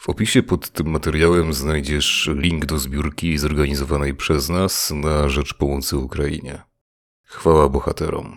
[0.00, 5.96] W opisie pod tym materiałem znajdziesz link do zbiórki zorganizowanej przez nas na rzecz pomocy
[5.96, 6.62] Ukrainie.
[7.22, 8.36] Chwała bohaterom.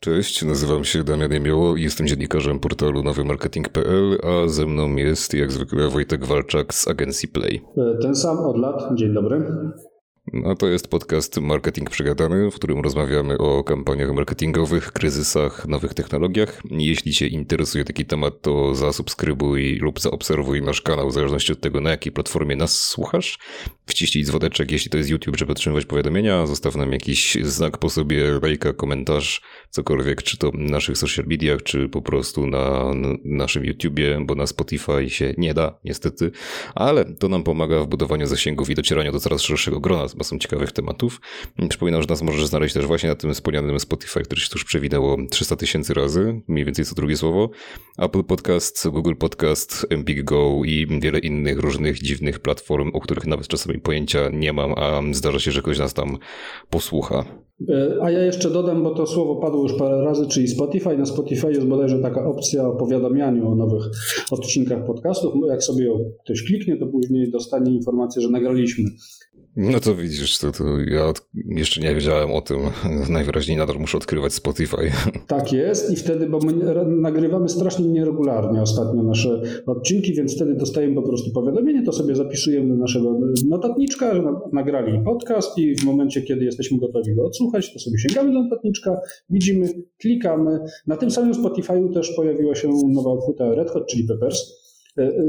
[0.00, 5.52] Cześć, nazywam się Damian Jemioło i jestem dziennikarzem portalu nowymarketing.pl, a ze mną jest jak
[5.52, 7.62] zwykle Wojtek Walczak z agencji Play.
[8.02, 8.82] Ten sam od lat.
[8.94, 9.50] Dzień dobry.
[10.32, 16.62] A to jest podcast Marketing Przegadany, w którym rozmawiamy o kampaniach marketingowych, kryzysach, nowych technologiach.
[16.70, 21.80] Jeśli Cię interesuje taki temat, to zasubskrybuj lub zaobserwuj nasz kanał, w zależności od tego,
[21.80, 23.38] na jakiej platformie nas słuchasz.
[23.86, 26.46] Wciśnij dzwoneczek, jeśli to jest YouTube, żeby otrzymywać powiadomienia.
[26.46, 31.62] Zostaw nam jakiś znak po sobie, lajka, komentarz, cokolwiek, czy to na naszych social mediach,
[31.62, 32.84] czy po prostu na
[33.24, 36.30] naszym YouTubie, bo na Spotify się nie da, niestety.
[36.74, 40.72] Ale to nam pomaga w budowaniu zasięgów i docieraniu do coraz szerszego grona masą ciekawych
[40.72, 41.20] tematów.
[41.68, 45.16] Przypominam, że nas możesz znaleźć też właśnie na tym wspomnianym Spotify, który się już przewinęło
[45.30, 47.50] 300 tysięcy razy, mniej więcej co drugie słowo.
[47.98, 53.48] Apple Podcast, Google Podcast, Empik Go i wiele innych różnych dziwnych platform, o których nawet
[53.48, 56.18] czasami pojęcia nie mam, a zdarza się, że ktoś nas tam
[56.70, 57.24] posłucha.
[57.68, 60.98] E, a ja jeszcze dodam, bo to słowo padło już parę razy, czyli Spotify.
[60.98, 63.82] Na Spotify jest bodajże taka opcja o powiadamianiu o nowych
[64.30, 65.34] odcinkach podcastów.
[65.48, 65.90] Jak sobie
[66.24, 68.84] ktoś kliknie, to później dostanie informację, że nagraliśmy
[69.56, 72.58] no to widzisz, to, to ja jeszcze nie wiedziałem o tym.
[73.10, 74.76] Najwyraźniej nadal muszę odkrywać Spotify.
[75.26, 76.52] Tak jest i wtedy, bo my
[76.86, 82.68] nagrywamy strasznie nieregularnie ostatnio nasze odcinki, więc wtedy dostajemy po prostu powiadomienie, to sobie zapisujemy
[82.68, 83.18] do naszego
[83.48, 88.32] notatniczka, że nagrali podcast i w momencie, kiedy jesteśmy gotowi go odsłuchać, to sobie sięgamy
[88.32, 89.68] do notatniczka, widzimy,
[90.00, 90.58] klikamy.
[90.86, 94.63] Na tym samym Spotify'u też pojawiła się nowa płyta Red Hot Chili Peppers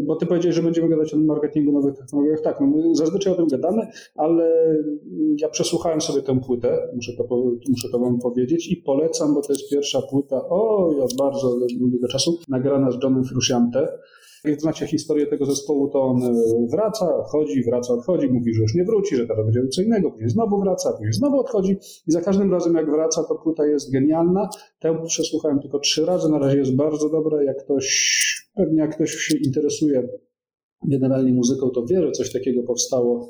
[0.03, 2.41] bo ty powiedziałeś, że będziemy gadać o marketingu, nowych technologiach.
[2.41, 4.75] Tak, no my zazwyczaj o tym gadamy, ale
[5.38, 7.27] ja przesłuchałem sobie tę płytę, muszę to,
[7.69, 12.08] muszę to wam powiedzieć i polecam, bo to jest pierwsza płyta, o, od bardzo długiego
[12.08, 13.88] czasu, nagrana z Johnem Frusciante.
[14.48, 16.34] Jak znacie historię tego zespołu, to on e,
[16.72, 20.30] wraca, odchodzi, wraca, odchodzi, mówi, że już nie wróci, że teraz będzie co innego, później
[20.30, 21.78] znowu wraca, później znowu odchodzi.
[22.08, 24.50] I za każdym razem jak wraca, to płyta jest genialna.
[24.80, 29.11] Tę przesłuchałem tylko trzy razy, na razie jest bardzo dobra, jak ktoś, pewnie jak ktoś
[29.11, 30.08] się interesuje
[30.88, 33.30] generalnie muzyką, to wie, że coś takiego powstało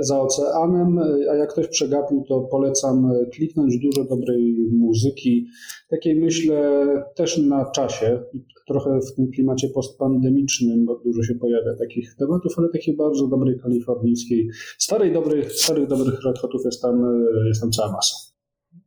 [0.00, 3.78] za oceanem, e, a jak ktoś przegapił, to polecam kliknąć.
[3.78, 5.46] Dużo dobrej muzyki,
[5.90, 8.22] takiej myślę też na czasie
[8.68, 13.60] trochę w tym klimacie postpandemicznym, bo dużo się pojawia takich tematów, ale takiej bardzo dobrej
[13.60, 18.33] kalifornijskiej, starej, dobrych, starych, dobrych red jest tam, e, jest tam cała masa.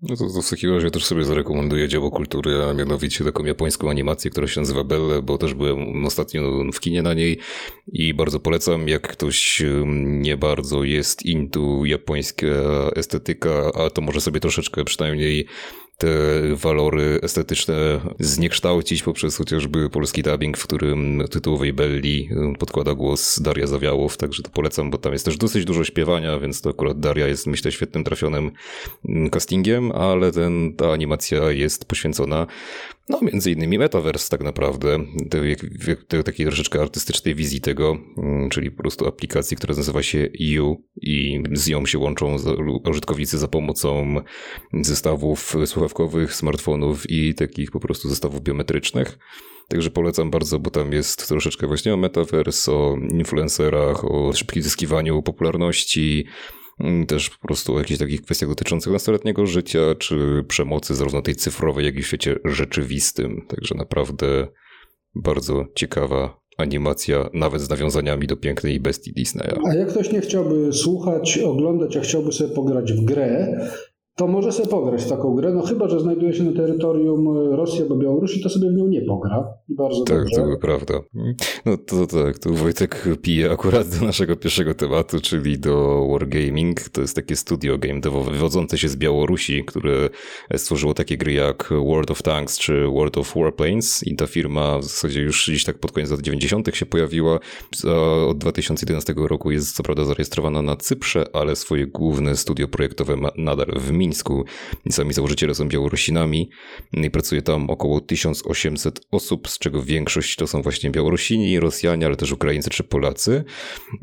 [0.02, 3.90] No to, to w takim razie też sobie zarekomenduję dzieło kultury, a mianowicie taką japońską
[3.90, 7.40] animację, która się nazywa Belle, bo też byłem ostatnio w kinie na niej
[7.88, 9.64] i bardzo polecam, jak ktoś
[10.06, 12.48] nie bardzo jest into japońska
[12.96, 15.48] estetyka, a to może sobie troszeczkę przynajmniej
[15.98, 16.08] te
[16.56, 24.18] walory estetyczne zniekształcić poprzez chociażby polski dubbing, w którym tytułowej Belli podkłada głos Daria Zawiałow,
[24.18, 27.48] także to polecam, bo tam jest też dosyć dużo śpiewania, więc to akurat Daria jest
[27.48, 28.52] myślę świetnym trafionym
[29.32, 32.48] castingiem, ale ten, ta animacja jest poświęcona
[33.10, 35.00] no, między innymi Metaverse tak naprawdę,
[36.08, 40.84] tej takiej troszeczkę artystycznej wizji tego, mm, czyli po prostu aplikacji, która nazywa się EU
[41.02, 42.36] i z nią się łączą
[42.90, 44.16] użytkownicy za pomocą
[44.74, 49.18] zestawów słuchawkowych, smartfonów i takich po prostu zestawów biometrycznych.
[49.70, 55.22] Także polecam bardzo, bo tam jest troszeczkę właśnie o metaverse, o influencerach, o szybkim zyskiwaniu
[55.22, 56.26] popularności,
[57.08, 61.86] też po prostu o jakichś takich kwestiach dotyczących nastoletniego życia, czy przemocy zarówno tej cyfrowej,
[61.86, 63.42] jak i w świecie rzeczywistym.
[63.48, 64.48] Także naprawdę
[65.16, 69.60] bardzo ciekawa animacja, nawet z nawiązaniami do pięknej bestii Disneya.
[69.72, 73.58] A jak ktoś nie chciałby słuchać, oglądać, a chciałby sobie pograć w grę,
[74.18, 77.82] to może sobie pograć w taką grę, no chyba, że znajduje się na terytorium Rosji
[77.82, 79.54] albo Białorusi, to sobie w nią nie pogra.
[79.70, 80.36] I bardzo tak, dobrze.
[80.36, 80.94] to prawda.
[81.66, 86.90] No to tak, tu Wojtek pije akurat do naszego pierwszego tematu, czyli do Wargaming.
[86.90, 90.10] To jest takie studio game devowe wywodzące się z Białorusi, które
[90.58, 94.84] stworzyło takie gry jak World of Tanks czy World of Warplanes i ta firma w
[94.84, 96.76] zasadzie już gdzieś tak pod koniec lat 90.
[96.76, 97.40] się pojawiła.
[98.28, 103.30] Od 2011 roku jest co prawda zarejestrowana na Cyprze, ale swoje główne studio projektowe ma
[103.38, 104.46] nadal w Minie Mińsku.
[104.90, 106.50] Sami założyciele są Białorusinami
[106.94, 112.16] i pracuje tam około 1800 osób, z czego większość to są właśnie Białorusini, Rosjanie, ale
[112.16, 113.44] też Ukraińcy czy Polacy.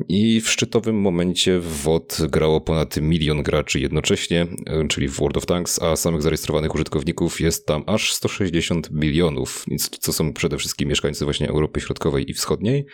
[0.09, 4.47] I w szczytowym momencie w WOD grało ponad milion graczy jednocześnie,
[4.89, 9.65] czyli w World of Tanks, a samych zarejestrowanych użytkowników jest tam aż 160 milionów,
[9.99, 12.85] co są przede wszystkim mieszkańcy właśnie Europy Środkowej i Wschodniej.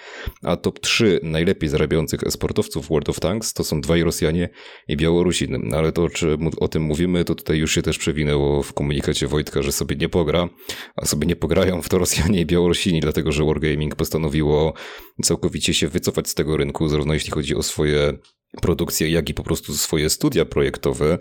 [0.43, 4.49] A top 3 najlepiej zarabiających esportowców World of Tanks to są dwaj Rosjanie
[4.87, 5.73] i Białorusin.
[5.73, 9.27] Ale to, czy o tym mówię mówimy, to tutaj już się też przewinęło w komunikacie
[9.27, 10.49] Wojtka, że sobie nie pogra,
[10.95, 14.73] a sobie nie pograją w to Rosjanie i Białorusini, dlatego że Wargaming postanowiło
[15.23, 18.13] całkowicie się wycofać z tego rynku, zarówno jeśli chodzi o swoje
[18.61, 21.17] produkcje, jak i po prostu swoje studia projektowe,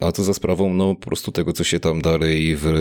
[0.00, 2.72] a to za sprawą no, po prostu tego, co się tam dalej w,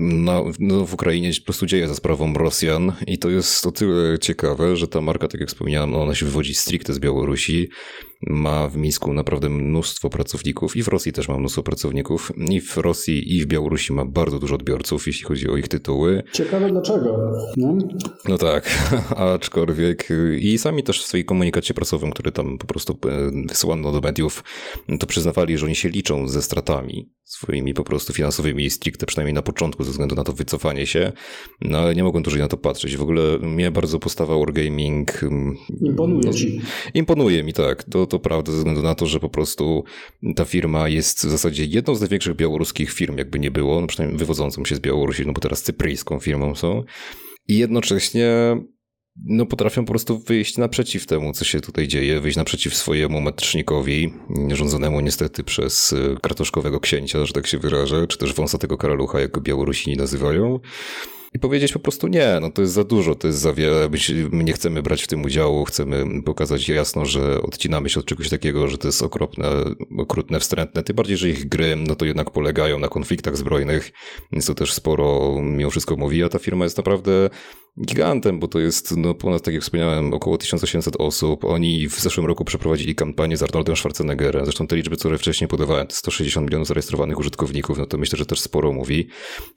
[0.00, 2.92] na, no, w Ukrainie po prostu dzieje za sprawą Rosjan.
[3.06, 6.54] I to jest o tyle ciekawe, że ta marka, tak jak wspomniałem, ona się wywodzi
[6.54, 7.68] stricte z Białorusi,
[8.26, 12.76] ma w Mińsku naprawdę mnóstwo pracowników i w Rosji też ma mnóstwo pracowników i w
[12.76, 16.22] Rosji i w Białorusi ma bardzo dużo odbiorców, jeśli chodzi o ich tytuły.
[16.32, 17.32] Ciekawe dlaczego.
[17.56, 17.78] No,
[18.28, 18.90] no tak,
[19.34, 24.00] aczkolwiek i sami też w swojej komunikacie prasowym, który tam po prostu e, wysłano do
[24.00, 24.44] mediów,
[24.98, 29.42] to przyznawali, że oni się liczą ze stratami swoimi po prostu finansowymi stricte, przynajmniej na
[29.42, 31.12] początku, ze względu na to wycofanie się,
[31.60, 32.96] no ale nie mogą dłużej na to patrzeć.
[32.96, 35.22] W ogóle mnie bardzo postawa Wargaming...
[35.22, 36.60] Mm, imponuje no, ci.
[36.94, 37.84] Imponuje mi, tak.
[37.84, 39.84] To, to prawda, ze względu na to, że po prostu
[40.36, 44.18] ta firma jest w zasadzie jedną z największych białoruskich firm, jakby nie było, no przynajmniej
[44.18, 46.84] wywodzącą się z Białorusi, no bo teraz cypryjską firmą są.
[47.48, 48.56] I jednocześnie
[49.24, 54.12] no potrafią po prostu wyjść naprzeciw temu, co się tutaj dzieje, wyjść naprzeciw swojemu metrznikowi,
[54.52, 59.30] rządzonemu niestety przez e, kratoszkowego księcia, że tak się wyrażę, czy też wąsatego karalucha, jak
[59.30, 60.60] go Białorusini nazywają.
[61.34, 63.88] I powiedzieć po prostu nie, no to jest za dużo, to jest za wiele,
[64.30, 68.28] my nie chcemy brać w tym udziału, chcemy pokazać jasno, że odcinamy się od czegoś
[68.28, 69.48] takiego, że to jest okropne,
[69.98, 73.92] okrutne, wstrętne, tym bardziej, że ich gry, no to jednak polegają na konfliktach zbrojnych,
[74.32, 77.30] więc to też sporo mimo wszystko mówi, a ta firma jest naprawdę
[77.86, 81.44] gigantem, bo to jest no, ponad, tak jak wspomniałem, około 1800 osób.
[81.44, 84.44] Oni w zeszłym roku przeprowadzili kampanię z Arnoldem Schwarzeneggerem.
[84.44, 88.40] Zresztą te liczby, które wcześniej podawałem, 160 milionów zarejestrowanych użytkowników, no to myślę, że też
[88.40, 89.08] sporo mówi.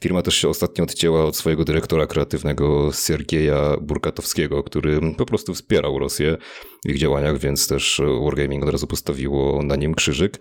[0.01, 5.99] Firma też się ostatnio odcięła od swojego dyrektora kreatywnego Sergieja Burkatowskiego, który po prostu wspierał
[5.99, 6.37] Rosję
[6.85, 10.39] w ich działaniach, więc też Wargaming od razu postawiło na nim krzyżyk.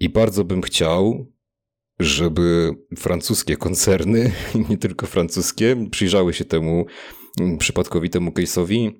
[0.00, 1.32] I bardzo bym chciał,
[1.98, 4.32] żeby francuskie koncerny,
[4.70, 6.86] nie tylko francuskie, przyjrzały się temu
[7.58, 8.92] przypadkowi, temu case'owi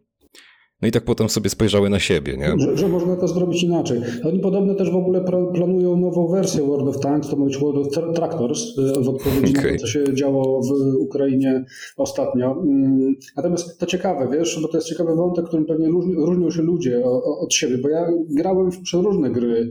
[0.82, 2.54] no i tak potem sobie spojrzały na siebie, nie?
[2.58, 4.00] Że, że, można to zrobić inaczej.
[4.24, 5.24] Oni podobno też w ogóle
[5.54, 9.58] planują nową wersję World of Tanks, to ma być World of Tractors, e, w odpowiedzi
[9.58, 9.72] okay.
[9.72, 11.64] na to, co się działo w Ukrainie
[11.96, 12.52] ostatnio.
[12.52, 16.62] Mm, natomiast to ciekawe, wiesz, bo to jest ciekawy wątek, którym pewnie różni, różnią się
[16.62, 17.04] ludzie
[17.40, 19.70] od siebie, bo ja grałem w przeróżne gry,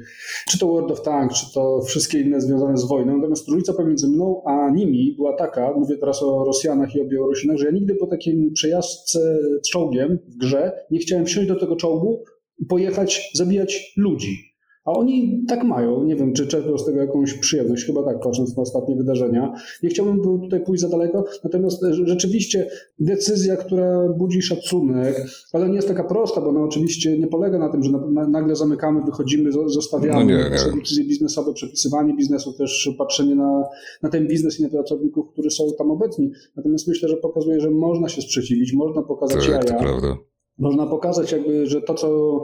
[0.49, 4.07] czy to World of Tanks, czy to wszystkie inne związane z wojną, natomiast różnica pomiędzy
[4.07, 7.95] mną a nimi była taka, mówię teraz o Rosjanach i o Białorusinach, że ja nigdy
[7.95, 9.37] po takim przejażdżce
[9.71, 12.23] czołgiem w grze nie chciałem wsiąść do tego czołgu
[12.59, 14.55] i pojechać zabijać ludzi.
[14.85, 16.03] A oni tak mają.
[16.03, 19.53] Nie wiem, czy czerpią z tego jakąś przyjemność, chyba tak, patrząc na ostatnie wydarzenia.
[19.83, 22.69] Nie chciałbym tutaj pójść za daleko, natomiast rzeczywiście
[22.99, 27.69] decyzja, która budzi szacunek, ale nie jest taka prosta, bo ona oczywiście nie polega na
[27.69, 27.91] tym, że
[28.29, 30.79] nagle zamykamy, wychodzimy, zostawiamy no nie, nie.
[30.79, 33.63] decyzje biznesowe, przepisywanie biznesu, też patrzenie na,
[34.01, 36.31] na ten biznes i na pracowników, którzy są tam obecni.
[36.55, 39.63] Natomiast myślę, że pokazuje, że można się sprzeciwić, można pokazać tak, jaja.
[39.63, 40.17] To prawda
[40.57, 42.39] można pokazać jakby, że to, co,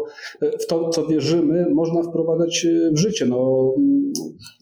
[0.60, 3.26] w to, co wierzymy, można wprowadzać w życie.
[3.26, 3.74] No,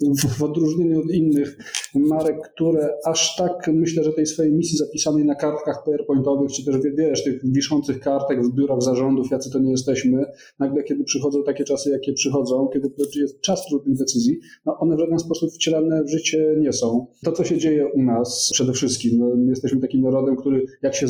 [0.02, 1.58] w, w odróżnieniu od innych
[1.96, 6.76] marek, które aż tak myślę, że tej swojej misji zapisanej na kartkach PowerPointowych, czy też
[6.98, 10.26] wiesz, tych wiszących kartek w biurach zarządów, jacy to nie jesteśmy,
[10.60, 15.00] nagle kiedy przychodzą takie czasy, jakie przychodzą, kiedy jest czas trudnych decyzji, no one w
[15.00, 17.08] żaden sposób wcielane w życie nie są.
[17.24, 21.08] To, co się dzieje u nas przede wszystkim, no, jesteśmy takim narodem, który jak się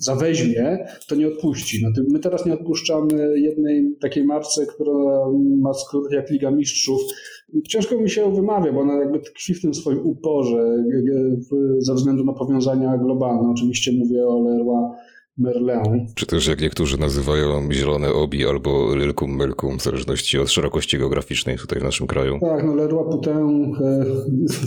[0.00, 1.80] zaweźmie, to nie odpuści.
[1.82, 5.24] No my teraz nie odpuszczamy jednej takiej marce, która
[5.58, 7.00] ma skrót jak Liga Mistrzów.
[7.68, 10.84] Ciężko mi się wymawia, bo ona jakby tkwi w tym swoim uporze
[11.78, 13.50] ze względu na powiązania globalne.
[13.50, 14.90] Oczywiście mówię o Leroy
[15.40, 16.06] Merlin.
[16.14, 21.56] Czy też jak niektórzy nazywają zielone obi albo lilkum melkum, w zależności od szerokości geograficznej
[21.56, 22.38] tutaj w naszym kraju.
[22.40, 24.04] Tak, no Leroy Poutin, e,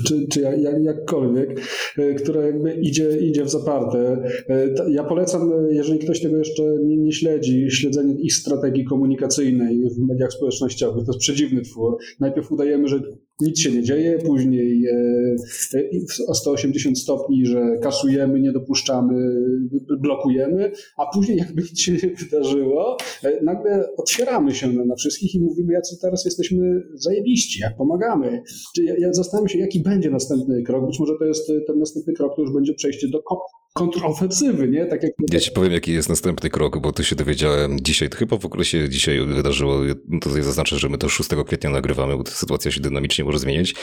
[0.07, 1.59] czy, czy jak, jakkolwiek,
[1.97, 4.23] e, które jakby idzie, idzie w zaparte.
[4.49, 10.07] E, ja polecam, jeżeli ktoś tego jeszcze nie, nie śledzi, śledzenie ich strategii komunikacyjnej w
[10.07, 11.05] mediach społecznościowych.
[11.05, 11.97] To jest przedziwny twór.
[12.19, 13.01] Najpierw udajemy, że
[13.41, 14.83] nic się nie dzieje, później
[16.27, 19.13] o 180 stopni, że kasujemy, nie dopuszczamy,
[20.01, 20.62] blokujemy,
[20.97, 25.73] a później jakby nic się nie wydarzyło, e, nagle otwieramy się na, wszystkich i mówimy,
[25.73, 28.43] jacy teraz jesteśmy zajebiści, jak pomagamy.
[28.83, 30.85] Ja, ja zastanawiam się, jaki będzie następny krok.
[30.85, 33.23] Być może to jest ten następny krok, to już będzie przejście do
[33.73, 34.85] kontrofensywy, nie?
[34.85, 35.11] Tak jak...
[35.31, 38.45] Ja ci powiem, jaki jest następny krok, bo tu się dowiedziałem dzisiaj, to chyba w
[38.45, 39.79] ogóle się dzisiaj wydarzyło,
[40.21, 43.75] to tutaj zaznaczę, że my to 6 kwietnia nagrywamy, bo sytuacja się dynamicznie może zmienić.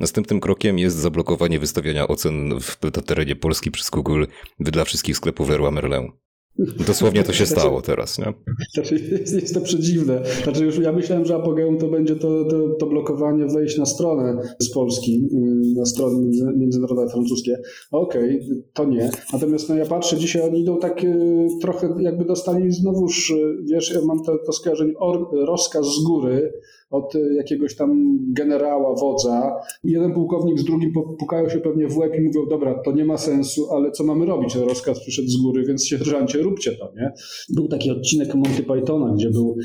[0.00, 4.24] Następnym krokiem jest zablokowanie wystawiania ocen w, na terenie Polski przez Google
[4.60, 6.12] dla wszystkich sklepów Leroy Merlin.
[6.86, 8.34] Dosłownie to się stało teraz, nie?
[8.74, 10.22] Znaczy, jest, jest to przedziwne.
[10.44, 14.42] Znaczy już ja myślałem, że apogeum to będzie to, to, to blokowanie wejść na stronę
[14.58, 17.58] z Polski, mm, na strony międzynarodowe francuskie.
[17.90, 19.10] Okej, okay, to nie.
[19.32, 23.94] Natomiast no, ja patrzę, dzisiaj oni idą tak y, trochę jakby dostali znowuż, y, wiesz,
[23.94, 26.52] ja mam to, to skojarzenie, or, rozkaz z góry,
[26.90, 29.52] od e, jakiegoś tam generała, wodza.
[29.84, 33.18] Jeden pułkownik z drugim pukają się pewnie w łeb i mówią, dobra, to nie ma
[33.18, 34.54] sensu, ale co mamy robić?
[34.54, 37.12] Rozkaz przyszedł z góry, więc sierżancie, róbcie to, nie?
[37.54, 39.56] Był taki odcinek Monty Pythona, gdzie był,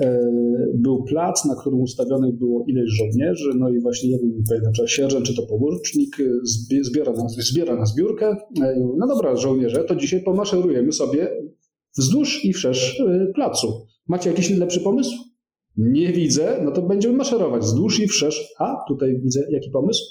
[0.00, 0.30] e,
[0.74, 5.26] był plac, na którym ustawionych było ileś żołnierzy, no i właśnie jeden, nie czy sierżant,
[5.26, 6.24] czy to porucznik, e,
[6.82, 8.36] zbiera na, zbiera na zbiórkę.
[8.62, 11.28] E, no dobra, żołnierze, to dzisiaj pomaszerujemy sobie
[11.98, 13.02] wzdłuż i wszerz
[13.34, 13.86] placu.
[14.08, 15.27] Macie jakiś lepszy pomysł?
[15.78, 18.54] Nie widzę, no to będziemy maszerować wzdłuż i wszerz.
[18.58, 20.04] A, tutaj widzę, jaki pomysł?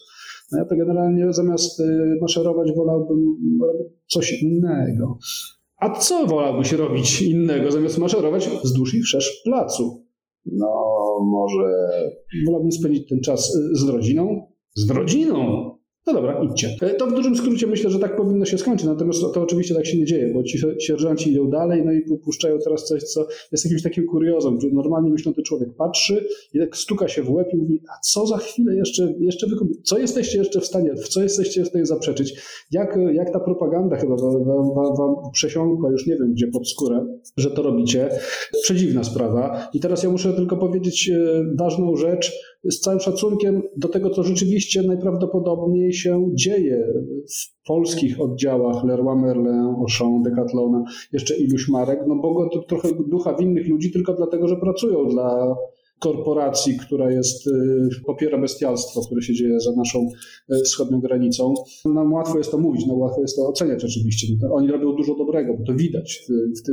[0.52, 5.18] No ja to generalnie zamiast y, maszerować wolałbym robić coś innego.
[5.78, 10.06] A co wolałbyś robić innego zamiast maszerować wzdłuż i wszerz placu?
[10.46, 10.68] No,
[11.22, 11.74] może
[12.46, 14.52] wolałbym spędzić ten czas y, z rodziną.
[14.76, 15.77] Z rodziną!
[16.08, 16.76] No dobra, idźcie.
[16.82, 19.76] E, to w dużym skrócie myślę, że tak powinno się skończyć, natomiast to, to oczywiście
[19.76, 23.28] tak się nie dzieje, bo ci sierżanci idą dalej, no i puszczają teraz coś, co
[23.52, 27.48] jest jakimś takim kuriozem, że normalnie myślący człowiek patrzy i tak stuka się w łeb
[27.54, 31.08] i mówi, a co za chwilę jeszcze, jeszcze wykupi, co jesteście jeszcze w stanie, w
[31.08, 32.34] co jesteście w stanie zaprzeczyć?
[32.72, 37.06] Jak, jak ta propaganda chyba wam, wam, wam przesiąkła, już nie wiem gdzie, pod skórę,
[37.38, 38.10] że to robicie.
[38.64, 39.70] Przedziwna sprawa.
[39.74, 42.32] I teraz ja muszę tylko powiedzieć e, ważną rzecz,
[42.70, 46.88] z całym szacunkiem do tego, co rzeczywiście najprawdopodobniej się dzieje
[47.30, 50.84] w polskich oddziałach Leroy Merlin, Auchan, Decathlona,
[51.14, 55.56] jeszcze iluś marek, no bo to trochę ducha winnych ludzi tylko dlatego, że pracują dla
[56.00, 57.52] korporacji, która jest, y,
[58.06, 60.10] popiera bestialstwo, które się dzieje za naszą
[60.52, 61.54] y, wschodnią granicą.
[61.86, 64.28] Nam łatwo jest to mówić, no łatwo jest to oceniać oczywiście.
[64.42, 66.28] No oni robią dużo dobrego, bo to widać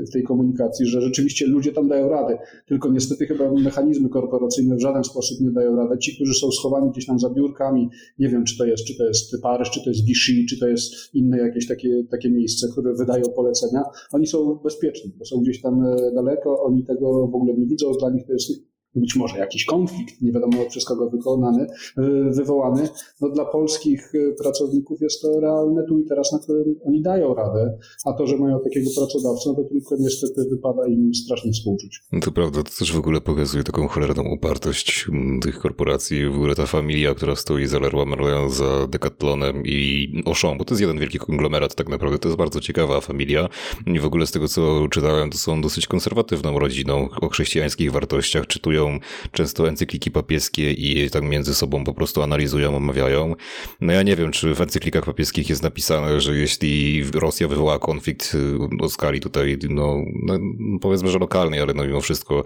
[0.09, 4.81] w, tej komunikacji, że rzeczywiście ludzie tam dają radę, tylko niestety chyba mechanizmy korporacyjne w
[4.81, 5.99] żaden sposób nie dają rady.
[5.99, 7.89] Ci, którzy są schowani gdzieś tam za biurkami,
[8.19, 10.69] nie wiem, czy to jest, czy to jest Paryż, czy to jest Vichy, czy to
[10.69, 15.61] jest inne jakieś takie, takie miejsce, które wydają polecenia, oni są bezpieczni, bo są gdzieś
[15.61, 19.39] tam e, daleko, oni tego w ogóle nie widzą, dla nich to jest być może
[19.39, 21.67] jakiś konflikt, nie wiadomo przez kogo wykonany,
[21.99, 22.89] y, wywołany,
[23.21, 27.35] no dla polskich y, pracowników jest to realne tu i teraz, na którym oni dają
[27.35, 32.03] radę, a to, że mają takiego pracodawcę, no to tylko niestety wypada im strasznie współczuć.
[32.13, 36.35] No to prawda, to też w ogóle pokazuje taką cholerną upartość mm, tych korporacji, w
[36.35, 40.81] ogóle ta familia, która stoi za Leroy Merlin, za Decathlonem i Auchan, bo to jest
[40.81, 43.49] jeden wielki konglomerat tak naprawdę, to jest bardzo ciekawa familia.
[43.87, 48.47] I w ogóle z tego, co czytałem, to są dosyć konserwatywną rodziną o chrześcijańskich wartościach,
[48.47, 48.84] czytują
[49.33, 53.35] często encykliki papieskie i tak między sobą po prostu analizują, omawiają.
[53.81, 58.35] No ja nie wiem, czy w encyklikach papieskich jest napisane, że jeśli Rosja wywoła konflikt
[58.35, 60.39] y, o skali tutaj, no, no
[60.81, 62.45] powiedzmy, że lokalnej, ale no mimo wszystko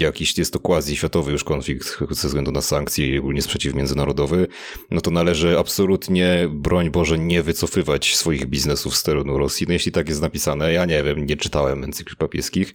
[0.00, 4.46] jakiś jest to quasi-światowy już konflikt ze względu na sankcje i ogólnie sprzeciw międzynarodowy,
[4.90, 9.66] no to należy absolutnie, broń Boże, nie wycofywać swoich biznesów z stronę Rosji.
[9.66, 12.74] No jeśli tak jest napisane, ja nie wiem, nie czytałem encyklik papieskich,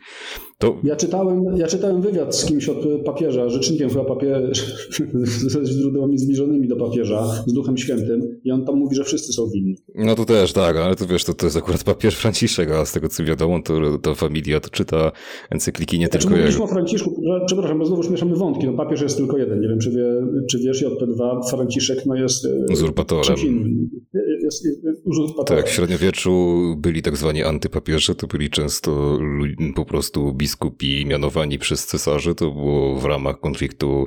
[0.57, 0.77] to...
[0.83, 4.75] Ja czytałem, ja czytałem wywiad z kimś od papieża, rzecznikiem chyba papież,
[5.53, 9.49] ze źródłami zbliżonymi do papieża, z Duchem Świętym i on tam mówi, że wszyscy są
[9.49, 9.77] winni.
[9.95, 12.91] No to też, tak, ale to wiesz, to, to jest akurat papież Franciszek, a z
[12.91, 15.11] tego co wiadomo, to ta familia to czyta
[15.49, 16.63] encykliki nie tylko jego.
[16.63, 19.91] o Franciszku, przepraszam, bo znowu mieszamy wątki, no papież jest tylko jeden, nie wiem czy,
[19.91, 20.05] wie,
[20.51, 23.35] czy wiesz, JP2, Franciszek no jest e, uzurpatorem.
[24.43, 25.63] Jest, jest, uzurpatorem.
[25.63, 29.19] Tak, w średniowieczu byli tak zwani antypapieże, to byli często
[29.75, 34.05] po prostu biskupi mianowani przez cesarzy, to było w ramach konfliktu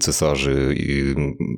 [0.00, 0.74] cesarzy,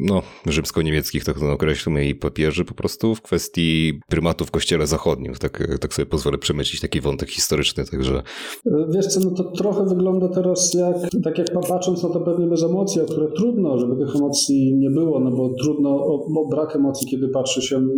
[0.01, 5.35] no, rzymsko-niemieckich, tak to określmy, i papieży po prostu w kwestii prymatu w kościele zachodnim.
[5.35, 8.23] Tak, tak sobie pozwolę przemycić taki wątek historyczny, także...
[8.89, 12.63] Wiesz co, no to trochę wygląda teraz jak, tak jak patrząc na to pewnie bez
[12.63, 16.77] emocji, a które trudno, żeby tych emocji nie było, no bo trudno o, o brak
[16.77, 17.89] emocji, kiedy patrzy się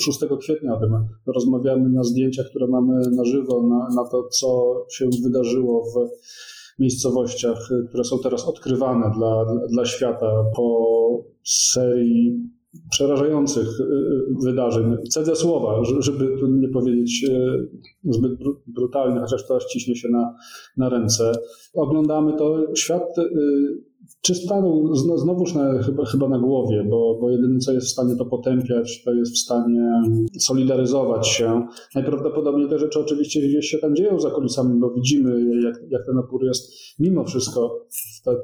[0.00, 4.74] 6 kwietnia o tym rozmawiamy na zdjęciach, które mamy na żywo, na, na to, co
[4.90, 6.10] się wydarzyło w
[6.78, 10.86] miejscowościach, które są teraz odkrywane dla, dla, świata po
[11.44, 12.50] serii
[12.90, 14.96] przerażających y, y, wydarzeń.
[15.10, 17.68] Cedzę słowa, żeby tu nie powiedzieć y,
[18.04, 18.32] zbyt
[18.66, 20.34] brutalnie, chociaż to ściśnie się na,
[20.76, 21.32] na ręce.
[21.74, 23.14] Oglądamy to, świat
[24.26, 28.16] czy stanął znowuż na, chyba, chyba na głowie, bo, bo jedyne co jest w stanie
[28.16, 30.02] to potępiać, to jest w stanie
[30.38, 31.66] solidaryzować się.
[31.94, 36.18] Najprawdopodobniej te rzeczy oczywiście gdzieś się tam dzieją za kulisami, bo widzimy jak, jak ten
[36.18, 37.86] opór jest mimo wszystko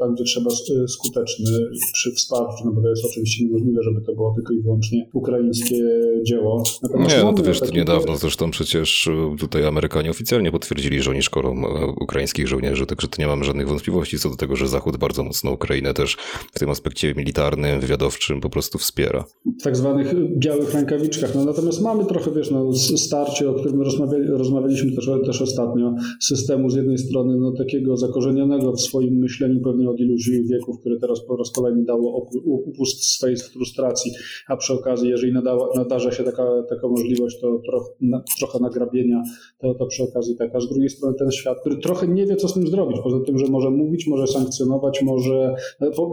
[0.01, 0.51] tam, gdzie trzeba
[0.89, 1.51] skuteczny
[1.93, 5.77] przy wsparciu, no bo to jest oczywiście niemożliwe, żeby to było tylko i wyłącznie ukraińskie
[6.23, 6.63] dzieło.
[6.83, 9.09] Natomiast nie, no to wiesz, to niedawno zresztą przecież
[9.41, 13.69] tutaj Amerykanie oficjalnie potwierdzili, że oni szkolą e, ukraińskich żołnierzy, także to nie mamy żadnych
[13.69, 16.17] wątpliwości co do tego, że Zachód bardzo mocno Ukrainę też
[16.53, 19.25] w tym aspekcie militarnym, wywiadowczym po prostu wspiera.
[19.61, 21.35] W tak zwanych białych rękawiczkach.
[21.35, 26.71] No, natomiast mamy trochę, wiesz, no, starcie, o którym rozmawiali, rozmawialiśmy też, też ostatnio, systemu
[26.71, 31.27] z jednej strony no, takiego zakorzenionego w swoim myśleniu pewnie od iluś wieków, które teraz
[31.27, 34.13] po raz kolejny dało upust swej frustracji,
[34.49, 39.23] a przy okazji, jeżeli nadała, nadarza się taka, taka możliwość, to troch, na, trochę nagrabienia,
[39.59, 40.61] to, to przy okazji taka.
[40.61, 43.39] Z drugiej strony ten świat, który trochę nie wie, co z tym zrobić, poza tym,
[43.39, 45.55] że może mówić, może sankcjonować, może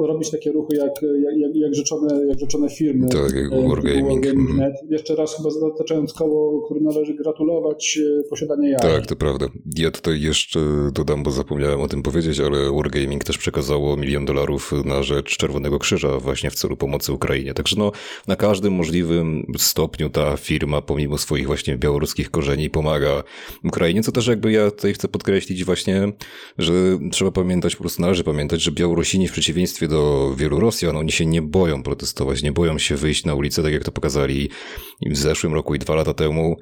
[0.07, 1.01] robić takie ruchy jak,
[1.37, 3.07] jak, jak, rzeczone, jak rzeczone firmy.
[3.09, 4.25] Tak, jak e, Wargaming.
[4.25, 4.73] Wargaming.net.
[4.89, 8.79] Jeszcze raz chyba zataczając koło, który należy gratulować e, posiadania jaj.
[8.79, 9.47] Tak, to prawda.
[9.77, 10.59] Ja tutaj jeszcze
[10.93, 15.79] dodam, bo zapomniałem o tym powiedzieć, ale Wargaming też przekazało milion dolarów na rzecz Czerwonego
[15.79, 17.53] Krzyża właśnie w celu pomocy Ukrainie.
[17.53, 17.91] Także no,
[18.27, 23.23] na każdym możliwym stopniu ta firma, pomimo swoich właśnie białoruskich korzeni, pomaga
[23.63, 26.13] Ukrainie, co też jakby ja tutaj chcę podkreślić właśnie,
[26.57, 26.73] że
[27.11, 31.25] trzeba pamiętać, po prostu należy pamiętać, że Białorusini w przeciwieństwie do wielu Rosjan, oni się
[31.25, 34.49] nie boją protestować, nie boją się wyjść na ulicę, tak jak to pokazali
[35.05, 36.57] w zeszłym roku i dwa lata temu,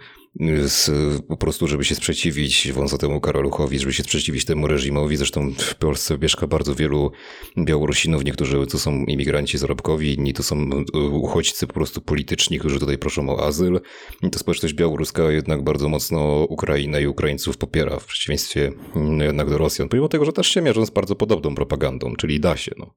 [0.65, 0.91] z,
[1.27, 5.17] po prostu, żeby się sprzeciwić temu Karoluchowi, żeby się sprzeciwić temu reżimowi.
[5.17, 7.11] Zresztą w Polsce mieszka bardzo wielu
[7.57, 10.69] Białorusinów, niektórzy to są imigranci zarobkowi, inni to są
[11.11, 13.79] uchodźcy po prostu polityczni, którzy tutaj proszą o azyl.
[14.23, 18.71] I to społeczność białoruska jednak bardzo mocno Ukrainę i Ukraińców popiera, w przeciwieństwie
[19.19, 22.57] jednak do Rosjan, pomimo tego, że też się mierzą z bardzo podobną propagandą, czyli da
[22.57, 22.71] się.
[22.77, 22.95] No.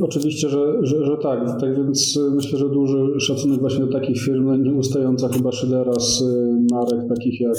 [0.00, 1.60] Oczywiście, że, że, że tak.
[1.60, 6.22] Tak więc y, myślę, że duży szacunek właśnie do takich firm, nieustająca chyba szydera z
[6.22, 7.56] y, marek takich jak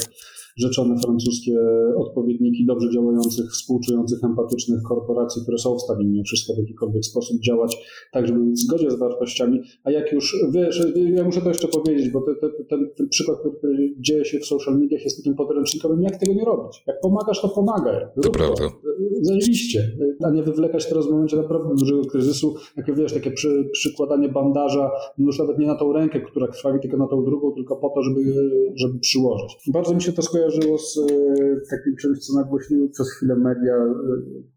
[0.57, 1.59] rzeczone francuskie
[1.97, 7.41] odpowiedniki dobrze działających, współczujących, empatycznych korporacji, które są w stanie mimo wszystko w jakikolwiek sposób
[7.41, 7.77] działać
[8.13, 9.61] tak, żeby być w zgodzie z wartościami.
[9.83, 13.37] A jak już, wiesz, ja muszę to jeszcze powiedzieć, bo te, te, ten, ten przykład,
[13.57, 16.83] który dzieje się w social mediach jest takim podręcznikowym, jak tego nie robić.
[16.87, 18.05] Jak pomagasz, to pomagaj.
[18.15, 18.63] Rób to prawda.
[19.21, 19.91] Zajebiście.
[20.23, 24.91] A nie wywlekać teraz w momencie naprawdę dużego kryzysu, jak wiesz, takie przy, przykładanie bandaża,
[25.17, 27.89] no już nawet nie na tą rękę, która krwawi, tylko na tą drugą, tylko po
[27.89, 28.21] to, żeby,
[28.75, 29.57] żeby przyłożyć.
[29.73, 31.03] Bardzo mi się to skojarzy skojarzyło z e,
[31.69, 33.73] takim czymś, co nagłośniły przez chwilę media,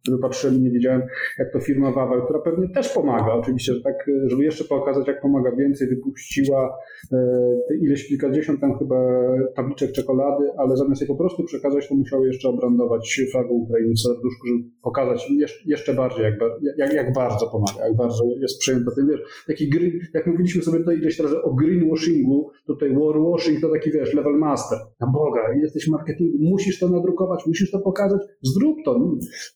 [0.04, 1.02] które patrzyli, nie wiedziałem,
[1.38, 3.94] jak to firma Wawel, która pewnie też pomaga, oczywiście, że tak,
[4.26, 6.78] żeby jeszcze pokazać, jak pomaga więcej, wypuściła
[7.12, 7.18] e,
[7.82, 8.96] ileś kilkadziesiąt tam chyba
[9.56, 14.00] tabliczek czekolady, ale zamiast je po prostu przekazać, to musiały jeszcze obrandować flagą Ukrainy w
[14.00, 15.30] serduszku, żeby pokazać
[15.66, 16.34] jeszcze bardziej, jak,
[16.76, 20.78] jak, jak bardzo pomaga, jak bardzo jest przejęta tym, wiesz, taki green, jak mówiliśmy sobie
[20.78, 25.88] tutaj ileś razy o greenwashingu, tutaj warwashing to taki, wiesz, level master, na Boga, jesteś
[25.88, 28.94] marketingu, musisz to nadrukować, musisz to pokazać, zrób to.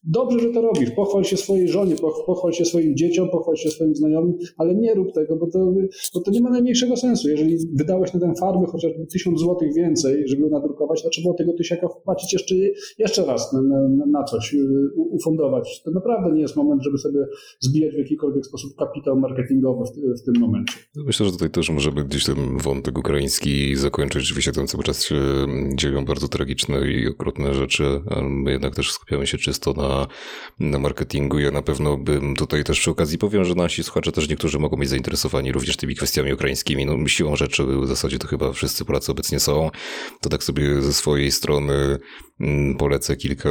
[0.04, 0.90] Dobrze, że to robisz.
[0.90, 1.94] Pochwal się swojej żonie,
[2.26, 5.72] pochwal się swoim dzieciom, pochwal się swoim znajomym, ale nie rób tego, bo to,
[6.14, 7.28] bo to nie ma najmniejszego sensu.
[7.28, 11.34] Jeżeli wydałeś na tę farbę chociażby tysiąc złotych więcej, żeby ją nadrukować, to trzeba było
[11.34, 12.54] tego tysiaka wpłacić jeszcze,
[12.98, 13.62] jeszcze raz na,
[14.06, 15.82] na, coś, y, ufundować.
[15.84, 17.20] To naprawdę nie jest moment, żeby sobie
[17.60, 20.74] zbijać w jakikolwiek sposób kapitał marketingowy w, w tym momencie.
[20.96, 24.22] Myślę, że tutaj też możemy gdzieś ten wątek ukraiński zakończyć.
[24.22, 25.16] Rzeczywiście tam cały czas się
[25.74, 28.00] dzieją bardzo bardzo tragiczne i okrutne rzeczy.
[28.22, 30.06] My jednak też skupiamy się czysto na,
[30.60, 31.38] na marketingu.
[31.38, 34.76] Ja na pewno bym tutaj też przy okazji powiem, że nasi słuchacze też niektórzy mogą
[34.76, 36.86] być zainteresowani również tymi kwestiami ukraińskimi.
[36.86, 39.70] No siłą rzeczy w zasadzie to chyba wszyscy Polacy obecnie są.
[40.20, 41.98] To tak sobie ze swojej strony
[42.78, 43.50] polecę kilka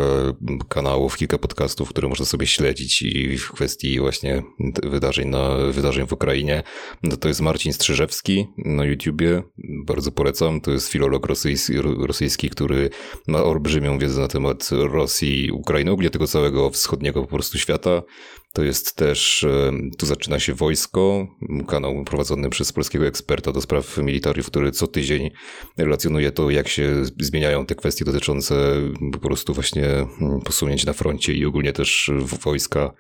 [0.70, 4.44] kanałów, kilka podcastów, które można sobie śledzić i w kwestii właśnie
[4.84, 6.64] wydarzeń na wydarzeń w Ukrainie.
[7.04, 9.44] No to jest Marcin Strzyżewski na YouTubie.
[9.86, 10.62] Bardzo polecam.
[10.62, 12.90] To jest filolog rosyjski, rosyjski który
[13.28, 18.04] ma olbrzymią wiedzę na temat Rosji, Ukrainy, ogólnie tego całego wschodniego po prostu świata.
[18.58, 19.46] To jest też,
[19.98, 21.28] tu zaczyna się Wojsko,
[21.68, 25.32] kanał prowadzony przez polskiego eksperta do spraw militariów, który co tydzień
[25.78, 28.76] relacjonuje to, jak się zmieniają te kwestie dotyczące
[29.12, 32.12] po prostu właśnie mm, posunięć na froncie i ogólnie też
[32.44, 32.94] wojska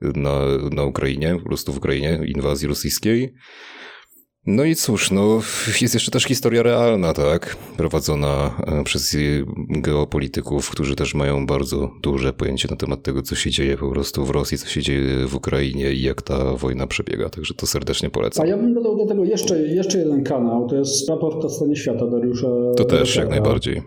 [0.00, 0.38] na,
[0.72, 3.34] na Ukrainie, po prostu w Ukrainie, inwazji rosyjskiej.
[4.46, 5.40] No i cóż, no
[5.80, 7.56] jest jeszcze też historia realna, tak?
[7.76, 9.16] Prowadzona e, przez
[9.68, 14.24] geopolityków, którzy też mają bardzo duże pojęcie na temat tego, co się dzieje po prostu
[14.24, 17.28] w Rosji, co się dzieje w Ukrainie i jak ta wojna przebiega.
[17.28, 18.46] Także to serdecznie polecam.
[18.46, 21.76] A ja bym dodał do tego jeszcze, jeszcze jeden kanał, to jest raport o stanie
[21.76, 22.48] świata Dariusza.
[22.76, 23.82] To też jak najbardziej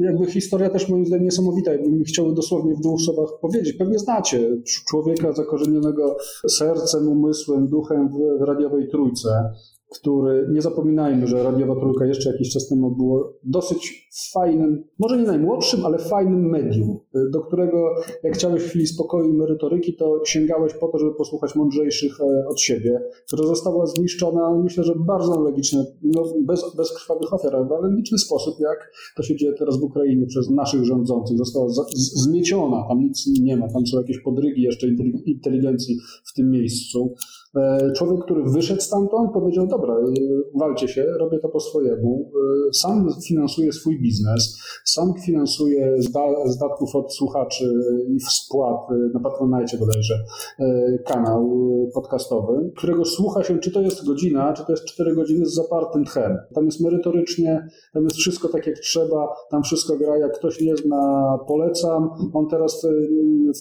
[0.00, 1.72] jakby historia też moim zdaniem niesamowita.
[1.72, 3.72] Jakbym chciał dosłownie w dwóch słowach powiedzieć.
[3.72, 4.56] Pewnie znacie
[4.88, 6.16] człowieka zakorzenionego
[6.48, 8.08] sercem, umysłem, duchem
[8.40, 9.52] w radiowej trójce
[10.00, 15.22] który, nie zapominajmy, że Radiowa Trójka jeszcze jakiś czas temu było dosyć fajnym, może nie
[15.22, 16.98] najmłodszym, ale fajnym medium,
[17.32, 22.20] do którego jak chciałeś chwili spokoju i merytoryki, to sięgałeś po to, żeby posłuchać mądrzejszych
[22.20, 27.56] e, od siebie, która została zniszczona, myślę, że bardzo logiczny, no bez, bez krwawych ofiar,
[27.56, 31.68] ale w logiczny sposób, jak to się dzieje teraz w Ukrainie przez naszych rządzących, została
[31.68, 34.86] z, z, zmieciona, tam nic nie ma, tam są jakieś podrygi jeszcze
[35.26, 37.14] inteligencji w tym miejscu.
[37.56, 40.02] E, człowiek, który wyszedł stamtąd, powiedział: Dobra, e,
[40.54, 42.30] walcie się, robię to po swojemu.
[42.72, 45.96] Sam finansuję swój biznes, sam finansuję
[46.46, 47.74] z datków od słuchaczy
[48.08, 48.80] i spłat
[49.14, 50.14] na Patronite bodajże
[51.04, 51.50] kanał
[51.94, 56.04] podcastowy, którego słucha się, czy to jest godzina, czy to jest 4 godziny z zapartym
[56.04, 56.36] tchem.
[56.54, 60.18] Tam jest merytorycznie, tam jest wszystko tak jak trzeba, tam wszystko gra.
[60.18, 62.10] Jak ktoś nie zna, polecam.
[62.32, 62.86] On teraz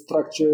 [0.03, 0.49] w trakcie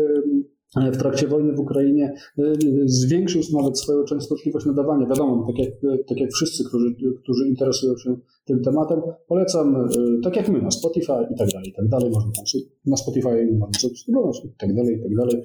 [0.76, 2.54] w trakcie wojny w Ukrainie y,
[2.86, 5.08] zwiększył nawet swoją częstotliwość nadawania.
[5.08, 5.74] Wiadomo, tak jak,
[6.08, 9.90] tak jak wszyscy, którzy, którzy interesują się tym tematem, polecam,
[10.24, 12.12] tak jak my, na Spotify i tak dalej, i tak dalej.
[12.12, 12.46] Można tam
[12.86, 15.44] na Spotify można subskrybować i tak dalej, i tak dalej.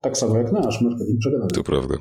[0.00, 1.50] Tak samo jak nasz marketing przegadany.
[1.50, 1.94] To prawda.